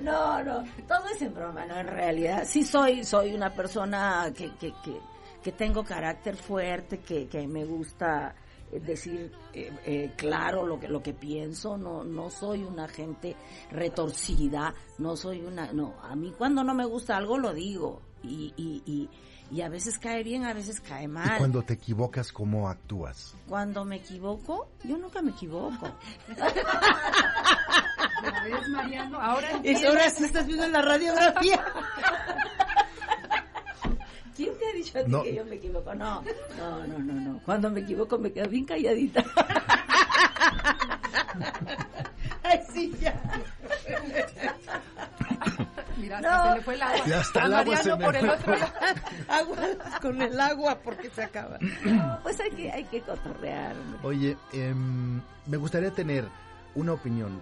No, 0.00 0.42
no, 0.42 0.64
todo 0.88 1.06
es 1.14 1.22
en 1.22 1.34
broma, 1.34 1.64
no, 1.66 1.78
en 1.78 1.86
realidad. 1.86 2.44
Sí 2.46 2.64
soy, 2.64 3.04
soy 3.04 3.34
una 3.34 3.50
persona 3.50 4.32
que, 4.36 4.50
que, 4.56 4.72
que, 4.82 4.98
que 5.42 5.52
tengo 5.52 5.84
carácter 5.84 6.36
fuerte, 6.36 6.98
que, 6.98 7.28
que 7.28 7.46
me 7.46 7.64
gusta 7.64 8.34
eh, 8.72 8.80
decir 8.80 9.30
eh, 9.52 9.70
eh, 9.84 10.12
claro 10.16 10.66
lo 10.66 10.80
que 10.80 10.88
lo 10.88 11.02
que 11.02 11.12
pienso, 11.12 11.76
no 11.76 12.02
no 12.02 12.30
soy 12.30 12.62
una 12.64 12.88
gente 12.88 13.36
retorcida, 13.70 14.74
no 14.98 15.14
soy 15.16 15.42
una, 15.42 15.72
no, 15.72 15.94
a 16.02 16.16
mí 16.16 16.32
cuando 16.36 16.64
no 16.64 16.74
me 16.74 16.86
gusta 16.86 17.16
algo 17.16 17.38
lo 17.38 17.52
digo 17.52 18.00
y, 18.22 18.52
y, 18.56 18.82
y, 18.86 19.10
y 19.50 19.60
a 19.62 19.68
veces 19.68 19.98
cae 19.98 20.22
bien, 20.22 20.44
a 20.44 20.52
veces 20.54 20.80
cae 20.80 21.04
Y 21.04 21.08
mal. 21.08 21.38
cuando 21.38 21.62
te 21.62 21.74
equivocas, 21.74 22.32
¿cómo 22.32 22.68
actúas? 22.68 23.34
Cuando 23.48 23.84
me 23.84 23.96
equivoco, 23.96 24.68
yo 24.84 24.96
nunca 24.98 25.20
me 25.22 25.30
equivoco. 25.32 25.90
¿Ya 28.22 28.44
ves, 28.44 28.68
Mariano? 28.68 29.20
Ahora 29.20 29.48
Y 29.64 29.84
ahora 29.84 30.08
sí 30.10 30.24
estás 30.24 30.46
viendo 30.46 30.66
la 30.68 30.82
radiografía. 30.82 31.64
¿Quién 34.36 34.56
te 34.58 34.68
ha 34.68 34.72
dicho 34.72 34.98
a 34.98 35.04
ti 35.04 35.10
No. 35.10 35.22
que 35.22 35.34
yo 35.34 35.44
me 35.44 35.56
equivoco? 35.56 35.94
No, 35.94 36.22
no, 36.56 36.86
no, 36.86 36.98
no, 36.98 37.12
no. 37.12 37.40
Cuando 37.44 37.70
me 37.70 37.80
equivoco 37.80 38.18
me 38.18 38.32
quedo 38.32 38.48
bien 38.48 38.64
calladita. 38.64 39.22
Ay, 42.42 42.60
sí, 42.72 42.92
ya. 43.00 43.14
Mira, 45.96 46.20
No. 46.20 46.50
se 46.50 46.54
le 46.56 46.62
fue 46.62 46.74
el 46.74 46.82
agua. 46.82 47.02
Y 47.06 47.12
hasta 47.12 47.44
el 47.44 47.54
agua 47.54 47.74
Mariano 47.74 47.82
se 47.82 47.96
me 47.96 48.04
por 48.04 48.16
el 48.16 48.28
otro 48.30 48.56
lado. 48.56 48.72
Agua 49.28 49.56
con 50.00 50.22
el 50.22 50.40
agua 50.40 50.78
porque 50.82 51.10
se 51.10 51.22
acaba. 51.22 51.58
Pues 52.22 52.40
hay 52.40 52.50
que, 52.50 52.70
hay 52.72 52.84
que 52.84 53.00
cotorrear. 53.02 53.74
Oye, 54.02 54.36
em, 54.52 55.20
me 55.46 55.56
gustaría 55.56 55.90
tener 55.92 56.26
una 56.74 56.92
opinión 56.92 57.40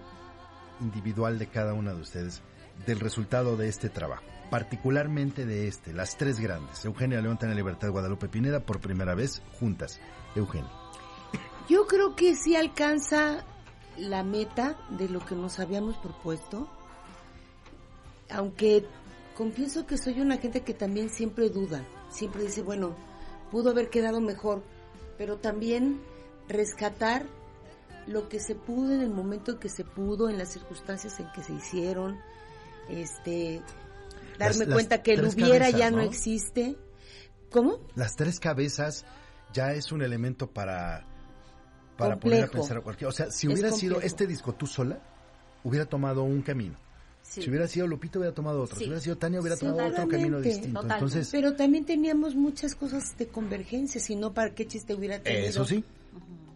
individual 0.79 1.37
de 1.39 1.47
cada 1.47 1.73
una 1.73 1.93
de 1.93 2.01
ustedes 2.01 2.41
del 2.85 2.99
resultado 2.99 3.57
de 3.57 3.67
este 3.69 3.89
trabajo, 3.89 4.23
particularmente 4.49 5.45
de 5.45 5.67
este, 5.67 5.93
las 5.93 6.17
tres 6.17 6.39
grandes, 6.39 6.83
Eugenia 6.85 7.21
León, 7.21 7.37
Tania 7.37 7.55
Libertad, 7.55 7.89
Guadalupe 7.89 8.27
Pineda, 8.27 8.59
por 8.61 8.79
primera 8.79 9.13
vez 9.15 9.41
juntas. 9.59 9.99
Eugenia. 10.35 10.71
Yo 11.69 11.85
creo 11.87 12.15
que 12.15 12.35
sí 12.35 12.55
alcanza 12.55 13.43
la 13.97 14.23
meta 14.23 14.75
de 14.89 15.09
lo 15.09 15.19
que 15.19 15.35
nos 15.35 15.59
habíamos 15.59 15.97
propuesto, 15.97 16.67
aunque 18.31 18.85
confieso 19.35 19.85
que 19.85 19.97
soy 19.97 20.19
una 20.21 20.37
gente 20.37 20.61
que 20.61 20.73
también 20.73 21.09
siempre 21.09 21.49
duda, 21.49 21.85
siempre 22.09 22.43
dice, 22.43 22.61
bueno, 22.61 22.95
pudo 23.51 23.71
haber 23.71 23.89
quedado 23.89 24.21
mejor, 24.21 24.63
pero 25.17 25.37
también 25.37 26.01
rescatar 26.47 27.25
lo 28.07 28.29
que 28.29 28.39
se 28.39 28.55
pudo 28.55 28.93
en 28.93 29.01
el 29.01 29.09
momento 29.11 29.51
en 29.53 29.59
que 29.59 29.69
se 29.69 29.83
pudo, 29.83 30.29
en 30.29 30.37
las 30.37 30.49
circunstancias 30.49 31.19
en 31.19 31.31
que 31.33 31.43
se 31.43 31.53
hicieron, 31.53 32.19
este, 32.89 33.61
darme 34.39 34.57
Las- 34.59 34.67
las 34.67 34.73
cuenta 34.73 35.01
que 35.03 35.13
el 35.13 35.25
hubiera 35.25 35.59
cabezas, 35.65 35.79
ya 35.79 35.91
no 35.91 35.97
¿no? 35.97 36.03
existe. 36.03 36.77
¿Cómo? 37.51 37.79
Las 37.95 38.15
tres 38.15 38.39
cabezas 38.39 39.05
ya 39.53 39.73
es 39.73 39.91
un 39.91 40.01
elemento 40.01 40.47
para, 40.49 41.05
para 41.97 42.17
poner 42.17 42.45
a 42.45 42.47
pensar 42.47 42.77
a 42.77 42.81
cualquier... 42.81 43.09
O 43.09 43.11
sea, 43.11 43.29
si 43.29 43.47
hubiera 43.47 43.71
sido 43.71 43.99
este 44.01 44.25
disco 44.25 44.53
tú 44.53 44.65
sola, 44.67 44.99
hubiera 45.63 45.85
tomado 45.85 46.23
un 46.23 46.41
camino. 46.41 46.77
Sí. 47.23 47.41
Si 47.41 47.49
hubiera 47.49 47.67
sido 47.67 47.87
Lupito, 47.87 48.19
hubiera 48.19 48.33
tomado 48.33 48.63
otro. 48.63 48.75
Sí. 48.75 48.83
Si 48.83 48.89
hubiera 48.89 49.01
sido 49.01 49.17
Tania, 49.17 49.39
hubiera 49.39 49.55
tomado 49.55 49.87
otro 49.87 50.07
camino 50.07 50.41
distinto. 50.41 50.81
Totalmente. 50.81 50.93
Entonces, 50.93 51.29
Pero 51.31 51.55
también 51.55 51.85
teníamos 51.85 52.35
muchas 52.35 52.75
cosas 52.75 53.17
de 53.17 53.27
convergencia, 53.27 54.01
si 54.01 54.15
no, 54.15 54.33
¿para 54.33 54.53
qué 54.53 54.67
chiste 54.67 54.93
hubiera 54.93 55.19
tenido 55.19 55.45
eso 55.47 55.65
sí. 55.65 55.83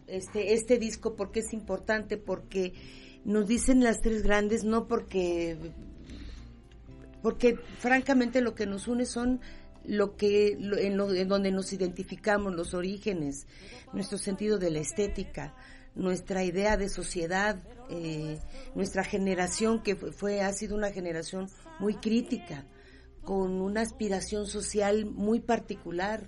este, 0.08 0.54
este 0.54 0.78
disco? 0.78 1.15
Porque 1.15 1.39
es 1.39 1.54
importante, 1.54 2.17
porque 2.17 2.73
nos 3.23 3.47
dicen 3.47 3.84
las 3.84 4.01
tres 4.01 4.23
grandes, 4.23 4.63
no 4.63 4.88
porque, 4.88 5.58
porque 7.21 7.58
francamente 7.80 8.41
lo 8.41 8.54
que 8.54 8.65
nos 8.65 8.88
une 8.88 9.06
son 9.06 9.39
lo 9.88 10.15
que 10.15 10.54
en, 10.54 10.97
lo, 10.97 11.13
en 11.13 11.28
donde 11.28 11.51
nos 11.51 11.73
identificamos, 11.73 12.54
los 12.54 12.73
orígenes, 12.73 13.47
nuestro 13.93 14.17
sentido 14.17 14.58
de 14.58 14.71
la 14.71 14.80
estética, 14.80 15.54
nuestra 15.95 16.43
idea 16.43 16.77
de 16.77 16.89
sociedad, 16.89 17.62
eh, 17.89 18.39
nuestra 18.75 19.03
generación 19.03 19.81
que 19.81 19.95
fue, 19.95 20.41
ha 20.41 20.51
sido 20.53 20.75
una 20.75 20.91
generación 20.91 21.49
muy 21.79 21.95
crítica, 21.95 22.65
con 23.23 23.62
una 23.62 23.81
aspiración 23.81 24.45
social 24.45 25.05
muy 25.05 25.39
particular. 25.39 26.27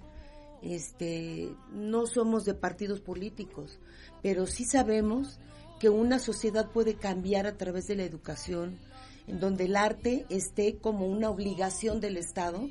Este, 0.61 1.53
no 1.71 2.07
somos 2.07 2.43
de 2.45 2.55
partidos 2.55 2.99
políticos, 2.99 3.79
pero 4.23 4.47
sí 4.47 4.65
sabemos 4.65 5.39
que 5.79 5.89
una 5.89 6.17
sociedad 6.17 6.71
puede 6.71 6.95
cambiar 6.95 7.45
a 7.45 7.57
través 7.57 7.87
de 7.87 7.95
la 7.95 8.03
educación, 8.03 8.79
en 9.27 9.39
donde 9.39 9.65
el 9.65 9.75
arte 9.75 10.25
esté 10.29 10.77
como 10.77 11.05
una 11.05 11.29
obligación 11.29 11.99
del 11.99 12.17
Estado 12.17 12.69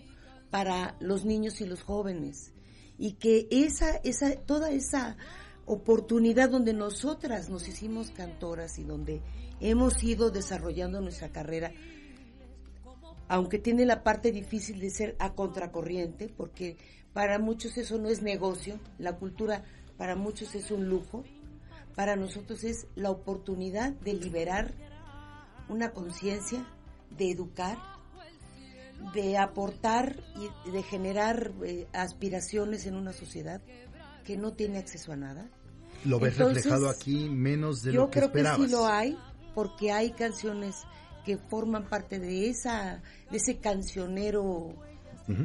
para 0.51 0.97
los 1.01 1.25
niños 1.25 1.61
y 1.61 1.67
los 1.67 1.83
jóvenes 1.83 2.53
y 2.99 3.13
que 3.13 3.47
esa 3.51 3.97
esa 4.05 4.37
toda 4.37 4.71
esa 4.71 5.17
oportunidad 5.67 6.51
donde 6.51 6.73
nosotras 6.73 7.51
nos 7.51 7.69
hicimos 7.69 8.11
cantoras 8.11 8.79
y 8.79 8.85
donde 8.85 9.21
hemos 9.61 10.03
ido 10.03 10.31
desarrollando 10.31 11.01
nuestra 11.01 11.31
carrera, 11.31 11.73
aunque 13.29 13.59
tiene 13.59 13.85
la 13.85 14.03
parte 14.03 14.31
difícil 14.31 14.79
de 14.79 14.91
ser 14.91 15.17
a 15.19 15.35
contracorriente, 15.35 16.29
porque 16.29 16.77
para 17.13 17.39
muchos 17.39 17.77
eso 17.77 17.99
no 17.99 18.09
es 18.09 18.23
negocio, 18.23 18.79
la 18.99 19.17
cultura 19.17 19.65
para 19.99 20.15
muchos 20.15 20.55
es 20.55 20.71
un 20.71 20.89
lujo, 20.89 21.25
para 21.97 22.15
nosotros 22.15 22.63
es 22.63 22.87
la 22.95 23.11
oportunidad 23.11 23.93
de 23.93 24.15
liberar 24.15 24.73
una 25.69 25.91
conciencia, 25.91 26.65
de 27.11 27.31
educar, 27.31 27.79
de 29.15 29.37
aportar 29.37 30.17
y 30.67 30.71
de 30.71 30.83
generar 30.83 31.53
eh, 31.65 31.87
aspiraciones 31.93 32.87
en 32.87 32.95
una 32.95 33.13
sociedad 33.13 33.61
que 34.27 34.37
no 34.37 34.53
tiene 34.53 34.79
acceso 34.79 35.13
a 35.13 35.17
nada. 35.17 35.49
¿Lo 36.05 36.19
ves 36.19 36.37
reflejado 36.37 36.91
aquí 36.91 37.29
menos 37.31 37.83
de 37.83 37.93
lo 37.93 38.11
que 38.11 38.19
esperabas? 38.19 38.59
Yo 38.59 38.65
creo 38.67 38.69
que 38.69 38.69
sí 38.69 38.73
lo 38.73 38.87
hay, 38.87 39.19
porque 39.55 39.93
hay 39.93 40.11
canciones 40.11 40.83
que 41.25 41.39
forman 41.39 41.89
parte 41.89 42.19
de 42.19 42.49
esa 42.49 43.03
de 43.31 43.37
ese 43.39 43.59
cancionero 43.59 44.75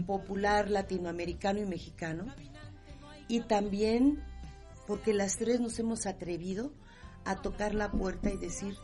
popular 0.05 0.69
latinoamericano 0.69 1.59
y 1.59 1.65
mexicano 1.65 2.25
y 3.27 3.41
también 3.41 4.23
porque 4.85 5.13
las 5.13 5.37
tres 5.37 5.59
nos 5.59 5.79
hemos 5.79 6.05
atrevido 6.05 6.71
a 7.25 7.41
tocar 7.41 7.73
la 7.73 7.91
puerta 7.91 8.29
y 8.29 8.37
decir 8.37 8.75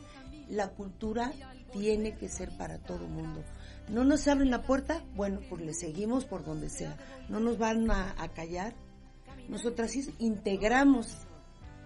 la 0.50 0.70
cultura 0.70 1.34
tiene 1.72 2.16
que 2.16 2.30
ser 2.30 2.50
para 2.58 2.80
todo 2.80 3.06
el 3.06 3.12
mundo. 3.12 3.44
No 3.90 4.04
nos 4.04 4.28
abren 4.28 4.50
la 4.50 4.64
puerta, 4.64 5.04
bueno, 5.16 5.40
pues 5.50 5.62
le 5.62 5.74
seguimos 5.74 6.26
por 6.26 6.44
donde 6.44 6.70
sea. 6.70 6.98
No 7.30 7.40
nos 7.40 7.58
van 7.60 7.92
a, 7.92 8.16
a 8.18 8.30
callar, 8.30 8.74
nosotras 9.48 9.92
sí 9.92 10.14
integramos 10.20 11.18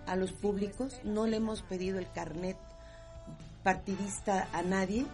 a 0.07 0.15
los 0.15 0.31
públicos, 0.31 0.99
no 1.03 1.27
le 1.27 1.37
hemos 1.37 1.61
pedido 1.61 1.99
el 1.99 2.11
carnet 2.11 2.57
partidista 3.63 4.47
a 4.53 4.61
nadie 4.63 5.05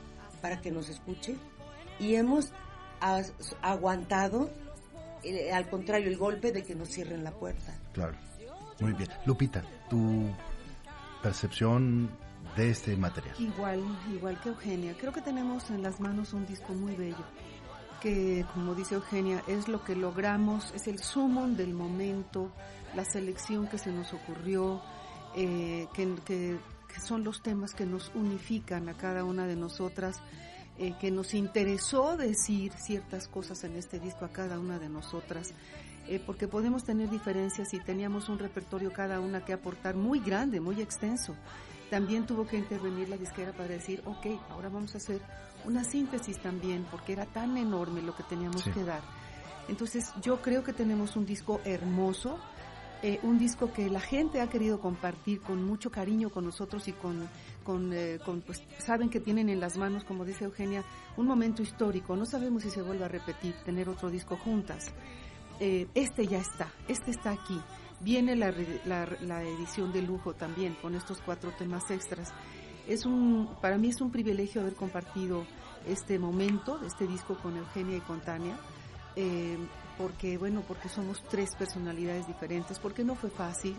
para 0.42 0.62
que 0.62 0.72
nos 0.72 0.90
escuche 0.90 1.36
y 2.00 2.16
hemos 2.16 2.52
aguantado, 3.62 4.50
eh, 5.24 5.52
al 5.52 5.70
contrario, 5.70 6.08
el 6.08 6.18
golpe 6.18 6.52
de 6.52 6.64
que 6.64 6.76
nos 6.76 6.90
cierren 6.90 7.24
la 7.24 7.32
puerta. 7.32 7.76
Claro, 7.94 8.16
muy 8.80 8.94
bien. 8.94 9.10
Lupita, 9.26 9.64
tu 9.90 10.30
percepción 11.22 12.10
de 12.56 12.70
este 12.72 12.96
material. 12.96 13.36
Igual, 13.40 13.84
igual 14.14 14.40
que 14.42 14.50
Eugenia. 14.50 14.96
Creo 14.98 15.12
que 15.12 15.22
tenemos 15.22 15.70
en 15.70 15.84
las 15.84 16.00
manos 16.00 16.34
un 16.34 16.46
disco 16.46 16.74
muy 16.74 16.96
bello 16.96 17.26
que, 18.02 18.46
como 18.54 18.76
dice 18.76 18.96
Eugenia, 18.96 19.44
es 19.48 19.68
lo 19.68 19.84
que 19.84 19.96
logramos, 19.96 20.72
es 20.76 20.88
el 20.88 21.00
sumo 21.00 21.48
del 21.48 21.74
momento, 21.74 22.52
la 22.96 23.06
selección 23.06 23.68
que 23.68 23.78
se 23.78 23.92
nos 23.92 24.14
ocurrió, 24.14 24.82
eh, 25.36 25.88
que, 25.94 26.58
son 27.00 27.24
los 27.24 27.44
temas 27.44 27.74
que 27.74 27.86
nos 27.86 28.12
unifican 28.16 28.90
a 28.90 28.96
cada 28.96 29.24
una 29.24 29.46
de 29.46 29.56
nosotras, 29.56 30.18
eh, 30.80 30.96
que 31.00 31.12
nos 31.12 31.34
interesó 31.34 32.18
decir 32.18 32.72
ciertas 32.74 33.28
cosas 33.28 33.64
en 33.64 33.76
este 33.76 34.00
disco 34.00 34.26
a 34.26 34.30
cada 34.30 34.60
una 34.60 34.80
de 34.80 34.90
nosotras. 34.90 35.54
Eh, 36.08 36.22
porque 36.26 36.48
podemos 36.48 36.86
tener 36.86 37.10
diferencias 37.10 37.74
y 37.74 37.80
teníamos 37.80 38.30
un 38.30 38.40
repertorio 38.40 38.94
cada 38.94 39.20
una 39.20 39.44
que 39.44 39.54
aportar 39.54 39.96
muy 39.96 40.20
grande, 40.20 40.62
muy 40.62 40.82
extenso. 40.82 41.36
También 41.90 42.26
tuvo 42.26 42.48
que 42.48 42.58
intervenir 42.58 43.10
la 43.10 43.18
disquera 43.18 43.52
para 43.52 43.70
decir, 43.70 44.02
ok, 44.06 44.26
ahora 44.50 44.70
vamos 44.70 44.94
a 44.96 44.98
hacer 44.98 45.22
una 45.66 45.84
síntesis 45.84 46.38
también, 46.40 46.86
porque 46.90 47.14
era 47.14 47.26
tan 47.26 47.58
enorme 47.58 48.02
lo 48.02 48.16
que 48.16 48.24
teníamos 48.24 48.64
que 48.64 48.84
dar. 48.84 49.02
Entonces 49.68 50.14
yo 50.22 50.42
creo 50.42 50.64
que 50.64 50.74
tenemos 50.74 51.16
un 51.16 51.26
disco 51.26 51.60
hermoso, 51.66 52.40
eh, 53.04 53.20
un 53.22 53.38
disco 53.38 53.72
que 53.72 53.90
la 53.90 54.00
gente 54.00 54.42
ha 54.42 54.50
querido 54.50 54.80
compartir 54.80 55.42
con 55.42 55.64
mucho 55.64 55.92
cariño 55.92 56.30
con 56.30 56.46
nosotros 56.46 56.88
y 56.88 56.94
con, 56.94 57.28
con, 57.64 57.94
eh, 57.94 58.20
con, 58.26 58.42
pues 58.42 58.64
saben 58.80 59.10
que 59.10 59.20
tienen 59.20 59.50
en 59.50 59.60
las 59.60 59.78
manos, 59.78 60.04
como 60.04 60.26
dice 60.26 60.46
Eugenia, 60.46 60.84
un 61.16 61.28
momento 61.28 61.62
histórico. 61.62 62.16
No 62.16 62.26
sabemos 62.26 62.64
si 62.64 62.72
se 62.72 62.82
vuelve 62.82 63.06
a 63.06 63.10
repetir, 63.10 63.54
tener 63.66 63.88
otro 63.90 64.10
disco 64.10 64.38
juntas. 64.38 64.92
Eh, 65.60 65.88
este 65.94 66.26
ya 66.28 66.40
está, 66.40 66.72
este 66.88 67.12
está 67.12 67.32
aquí. 67.32 67.60
Viene 68.00 68.36
la, 68.36 68.54
la, 68.86 69.08
la 69.22 69.44
edición 69.44 69.92
de 69.92 70.02
lujo 70.02 70.34
también 70.34 70.76
con 70.82 70.96
estos 70.96 71.20
cuatro 71.22 71.52
temas 71.58 71.90
extras 71.90 72.32
es 72.88 73.06
un, 73.06 73.50
para 73.62 73.78
mí 73.78 73.90
es 73.90 74.02
un 74.02 74.12
privilegio 74.12 74.62
haber 74.62 74.76
compartido 74.76 75.46
este 75.88 76.20
momento, 76.20 76.80
este 76.86 77.08
disco 77.08 77.38
con 77.38 77.58
Eugenia 77.58 77.98
y 77.98 78.02
con 78.02 78.22
Tania, 78.22 78.58
eh, 79.16 79.58
porque 79.98 80.38
bueno, 80.38 80.64
porque 80.68 80.90
somos 80.90 81.24
tres 81.30 81.56
personalidades 81.56 82.28
diferentes, 82.28 82.80
porque 82.80 83.04
no 83.04 83.16
fue 83.16 83.30
fácil 83.30 83.76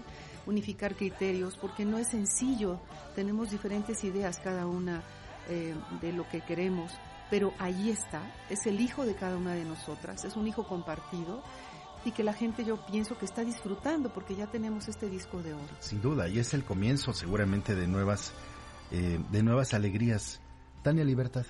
unificar 0.46 0.94
criterios, 0.96 1.56
porque 1.56 1.84
no 1.84 1.98
es 1.98 2.08
sencillo, 2.08 2.80
tenemos 3.14 3.50
diferentes 3.50 4.02
ideas 4.04 4.40
cada 4.40 4.66
una 4.66 5.02
eh, 5.48 5.74
de 6.00 6.12
lo 6.12 6.28
que 6.28 6.40
queremos, 6.40 6.92
pero 7.30 7.52
ahí 7.58 7.90
está, 7.90 8.22
es 8.50 8.66
el 8.66 8.80
hijo 8.80 9.04
de 9.04 9.14
cada 9.14 9.36
una 9.36 9.54
de 9.54 9.64
nosotras, 9.64 10.24
es 10.24 10.36
un 10.36 10.48
hijo 10.48 10.66
compartido 10.66 11.42
y 12.04 12.12
que 12.12 12.22
la 12.22 12.32
gente 12.32 12.64
yo 12.64 12.84
pienso 12.86 13.18
que 13.18 13.24
está 13.24 13.44
disfrutando 13.44 14.08
porque 14.12 14.34
ya 14.34 14.46
tenemos 14.46 14.88
este 14.88 15.10
disco 15.10 15.42
de 15.42 15.54
oro. 15.54 15.68
Sin 15.80 16.00
duda, 16.00 16.28
y 16.28 16.38
es 16.38 16.54
el 16.54 16.64
comienzo 16.64 17.12
seguramente 17.12 17.74
de 17.74 17.86
nuevas 17.86 18.32
eh, 18.90 19.18
de 19.30 19.42
nuevas 19.42 19.74
alegrías. 19.74 20.40
Tania 20.82 21.04
Libertad. 21.04 21.46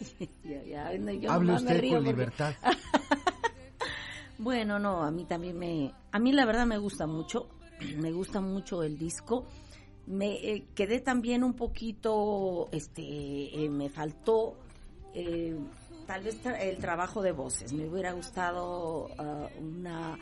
Hable 1.28 1.52
usted 1.52 1.90
con 1.90 2.04
libertad. 2.04 2.54
bueno, 4.38 4.78
no, 4.78 5.02
a 5.02 5.10
mí 5.10 5.24
también 5.24 5.58
me, 5.58 5.92
a 6.10 6.18
mí 6.18 6.32
la 6.32 6.44
verdad 6.44 6.66
me 6.66 6.78
gusta 6.78 7.06
mucho, 7.06 7.48
me 7.98 8.10
gusta 8.10 8.40
mucho 8.40 8.82
el 8.82 8.98
disco. 8.98 9.46
Me 10.06 10.32
eh, 10.34 10.64
quedé 10.74 11.00
también 11.00 11.44
un 11.44 11.54
poquito, 11.54 12.68
este, 12.72 13.02
eh, 13.02 13.68
me 13.68 13.88
faltó 13.88 14.56
tal 16.06 16.22
vez 16.24 16.38
el 16.44 16.78
trabajo 16.78 17.22
de 17.22 17.30
voces. 17.30 17.72
Me 17.72 17.86
hubiera 17.86 18.12
gustado 18.12 19.10
ah, 19.18 19.46
una 19.60 20.18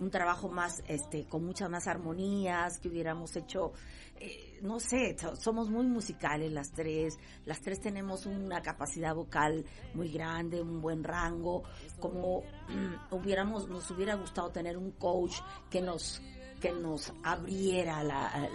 un 0.00 0.10
trabajo 0.10 0.48
más, 0.48 0.82
este, 0.88 1.24
con 1.26 1.44
muchas 1.44 1.70
más 1.70 1.86
armonías, 1.86 2.78
que 2.78 2.88
hubiéramos 2.88 3.34
hecho, 3.36 3.72
eh, 4.20 4.58
no 4.62 4.80
sé, 4.80 5.16
somos 5.40 5.70
muy 5.70 5.86
musicales 5.86 6.52
las 6.52 6.72
tres, 6.72 7.18
las 7.44 7.60
tres 7.60 7.80
tenemos 7.80 8.26
una 8.26 8.60
capacidad 8.62 9.14
vocal 9.14 9.64
muy 9.94 10.10
grande, 10.10 10.60
un 10.60 10.80
buen 10.80 11.04
rango, 11.04 11.62
como 12.00 12.42
hubiéramos, 13.10 13.68
nos 13.68 13.90
hubiera 13.90 14.14
gustado 14.14 14.50
tener 14.50 14.76
un 14.76 14.92
coach 14.92 15.36
que 15.70 15.80
nos 15.80 16.20
que 16.60 16.72
nos 16.72 17.12
abriera 17.22 18.02
la, 18.02 18.48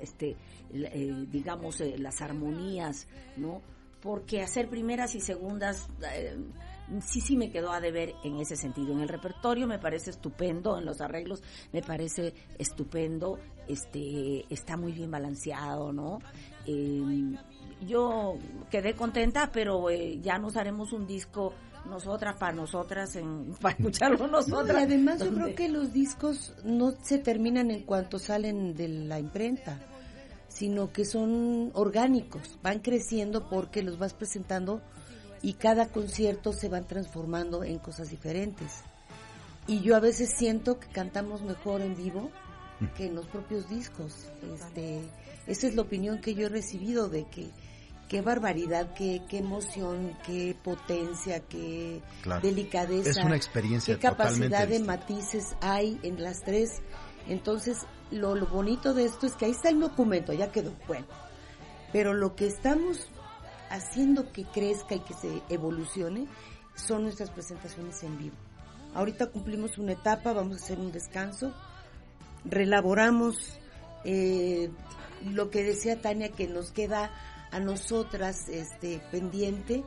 este 0.00 0.36
eh, 0.72 1.26
digamos 1.30 1.80
eh, 1.82 1.96
las 1.98 2.20
armonías 2.20 3.06
no 3.36 3.62
porque 4.00 4.42
hacer 4.42 4.68
primeras 4.68 5.14
y 5.14 5.20
segundas 5.20 5.88
sí, 7.00 7.20
sí 7.20 7.36
me 7.36 7.50
quedó 7.50 7.72
a 7.72 7.80
deber 7.80 8.14
en 8.24 8.36
ese 8.38 8.56
sentido. 8.56 8.92
En 8.92 9.00
el 9.00 9.08
repertorio 9.08 9.66
me 9.66 9.78
parece 9.78 10.10
estupendo, 10.10 10.78
en 10.78 10.84
los 10.84 11.00
arreglos 11.00 11.42
me 11.72 11.82
parece 11.82 12.34
estupendo, 12.58 13.38
este, 13.68 14.44
está 14.52 14.76
muy 14.76 14.92
bien 14.92 15.10
balanceado, 15.10 15.92
¿no? 15.92 16.18
Em, 16.66 17.36
yo 17.86 18.34
quedé 18.70 18.94
contenta, 18.94 19.50
pero 19.52 19.90
eh, 19.90 20.20
ya 20.20 20.38
nos 20.38 20.56
haremos 20.56 20.92
un 20.92 21.06
disco 21.06 21.54
nosotras 21.86 22.36
para 22.38 22.52
nosotras 22.52 23.14
en, 23.16 23.54
para 23.60 23.76
escucharlo 23.76 24.26
nosotras. 24.26 24.80
y 24.80 24.84
además 24.84 25.20
yo 25.20 25.32
creo 25.32 25.54
que 25.54 25.68
los 25.68 25.92
discos 25.92 26.54
no 26.64 26.92
se 27.02 27.18
terminan 27.18 27.70
en 27.70 27.82
cuanto 27.82 28.18
salen 28.18 28.74
de 28.74 28.88
la 28.88 29.18
imprenta, 29.18 29.80
sino 30.48 30.92
que 30.92 31.04
son 31.04 31.70
orgánicos, 31.74 32.58
van 32.62 32.78
creciendo 32.78 33.48
porque 33.48 33.82
los 33.82 33.98
vas 33.98 34.14
presentando 34.14 34.80
y 35.44 35.52
cada 35.52 35.88
concierto 35.88 36.54
se 36.54 36.70
van 36.70 36.86
transformando 36.86 37.64
en 37.64 37.78
cosas 37.78 38.08
diferentes. 38.08 38.80
Y 39.66 39.80
yo 39.82 39.94
a 39.94 40.00
veces 40.00 40.30
siento 40.34 40.80
que 40.80 40.88
cantamos 40.88 41.42
mejor 41.42 41.82
en 41.82 41.94
vivo 41.94 42.30
que 42.96 43.06
en 43.06 43.14
los 43.14 43.26
propios 43.26 43.68
discos. 43.68 44.26
Este, 44.54 45.02
esa 45.46 45.66
es 45.66 45.74
la 45.74 45.82
opinión 45.82 46.22
que 46.22 46.34
yo 46.34 46.46
he 46.46 46.48
recibido 46.48 47.10
de 47.10 47.24
que 47.26 47.50
qué 48.08 48.22
barbaridad, 48.22 48.94
qué, 48.94 49.20
qué 49.28 49.38
emoción, 49.38 50.16
qué 50.24 50.56
potencia, 50.64 51.40
qué 51.40 52.00
Claro. 52.22 52.40
delicadeza. 52.40 53.10
Es 53.10 53.18
una 53.18 53.36
experiencia 53.36 53.96
Qué 53.96 54.00
capacidad 54.00 54.66
de 54.66 54.80
matices 54.80 55.56
hay 55.60 56.00
en 56.02 56.22
las 56.22 56.40
tres. 56.42 56.80
Entonces, 57.28 57.80
lo, 58.10 58.34
lo 58.34 58.46
bonito 58.46 58.94
de 58.94 59.04
esto 59.04 59.26
es 59.26 59.34
que 59.34 59.44
ahí 59.44 59.50
está 59.50 59.68
el 59.68 59.78
documento, 59.80 60.32
ya 60.32 60.50
quedó. 60.50 60.72
Bueno, 60.86 61.04
pero 61.92 62.14
lo 62.14 62.34
que 62.34 62.46
estamos 62.46 63.10
haciendo 63.74 64.32
que 64.32 64.44
crezca 64.44 64.94
y 64.94 65.00
que 65.00 65.14
se 65.14 65.42
evolucione 65.48 66.26
son 66.76 67.02
nuestras 67.02 67.30
presentaciones 67.30 68.02
en 68.02 68.16
vivo. 68.18 68.36
Ahorita 68.94 69.30
cumplimos 69.30 69.78
una 69.78 69.92
etapa, 69.92 70.32
vamos 70.32 70.60
a 70.60 70.64
hacer 70.64 70.78
un 70.78 70.92
descanso, 70.92 71.52
relaboramos 72.44 73.58
eh, 74.04 74.70
lo 75.24 75.50
que 75.50 75.64
decía 75.64 76.00
Tania 76.00 76.30
que 76.30 76.46
nos 76.46 76.70
queda 76.70 77.10
a 77.50 77.58
nosotras 77.58 78.48
este 78.48 79.00
pendiente 79.10 79.82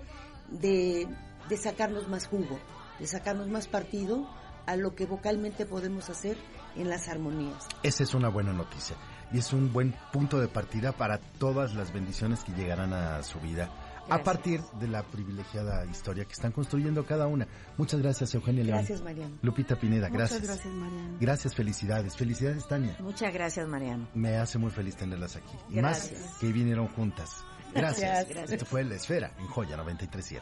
de, 0.49 1.07
de 1.47 1.57
sacarnos 1.57 2.09
más 2.09 2.27
jugo, 2.27 2.59
de 2.99 3.07
sacarnos 3.07 3.47
más 3.47 3.67
partido 3.67 4.27
a 4.65 4.75
lo 4.75 4.95
que 4.95 5.05
vocalmente 5.05 5.65
podemos 5.65 6.09
hacer 6.09 6.38
en 6.75 6.89
las 6.89 7.07
armonías. 7.07 7.67
Esa 7.83 8.03
es 8.03 8.13
una 8.13 8.27
buena 8.27 8.51
noticia 8.51 8.97
y 9.32 9.39
es 9.39 9.53
un 9.53 9.71
buen 9.73 9.93
punto 10.11 10.39
de 10.39 10.47
partida 10.47 10.91
para 10.91 11.17
todas 11.17 11.73
las 11.75 11.91
bendiciones 11.93 12.43
que 12.43 12.53
llegarán 12.53 12.93
a 12.93 13.21
su 13.23 13.39
vida 13.39 13.69
a 14.09 14.15
Gracias. 14.19 14.25
partir 14.25 14.61
de 14.80 14.88
la 14.88 15.03
privilegiada 15.03 15.86
historia 15.86 16.23
que 16.23 16.32
están 16.32 16.53
construyendo 16.53 17.05
cada 17.05 17.28
una. 17.28 17.45
Muchas 17.75 18.01
gracias, 18.01 18.34
Eugenia 18.36 18.63
León. 18.63 18.78
Gracias, 18.78 19.01
Mariano. 19.01 19.36
Lupita 19.41 19.75
Pineda, 19.75 20.07
Muchas 20.07 20.30
gracias. 20.32 20.41
gracias, 20.43 20.73
Mariana. 20.73 21.17
Gracias, 21.19 21.53
felicidades. 21.55 22.15
Felicidades, 22.15 22.65
Tania. 22.69 22.95
Muchas 23.01 23.34
gracias, 23.34 23.67
Mariano. 23.67 24.07
Me 24.13 24.38
hace 24.38 24.57
muy 24.59 24.71
feliz 24.71 24.95
tenerlas 24.95 25.36
aquí. 25.36 25.51
Y 25.69 25.75
Gracias. 25.75 26.21
más 26.21 26.38
que 26.39 26.51
vinieron 26.53 26.88
juntas. 26.88 27.43
Gracias. 27.75 27.99
Gracias, 28.09 28.30
gracias. 28.30 28.51
Esto 28.53 28.65
fue 28.65 28.86
La 28.86 28.95
Esfera 28.95 29.34
en 29.39 29.47
Joya 29.47 29.75
937. 29.75 30.41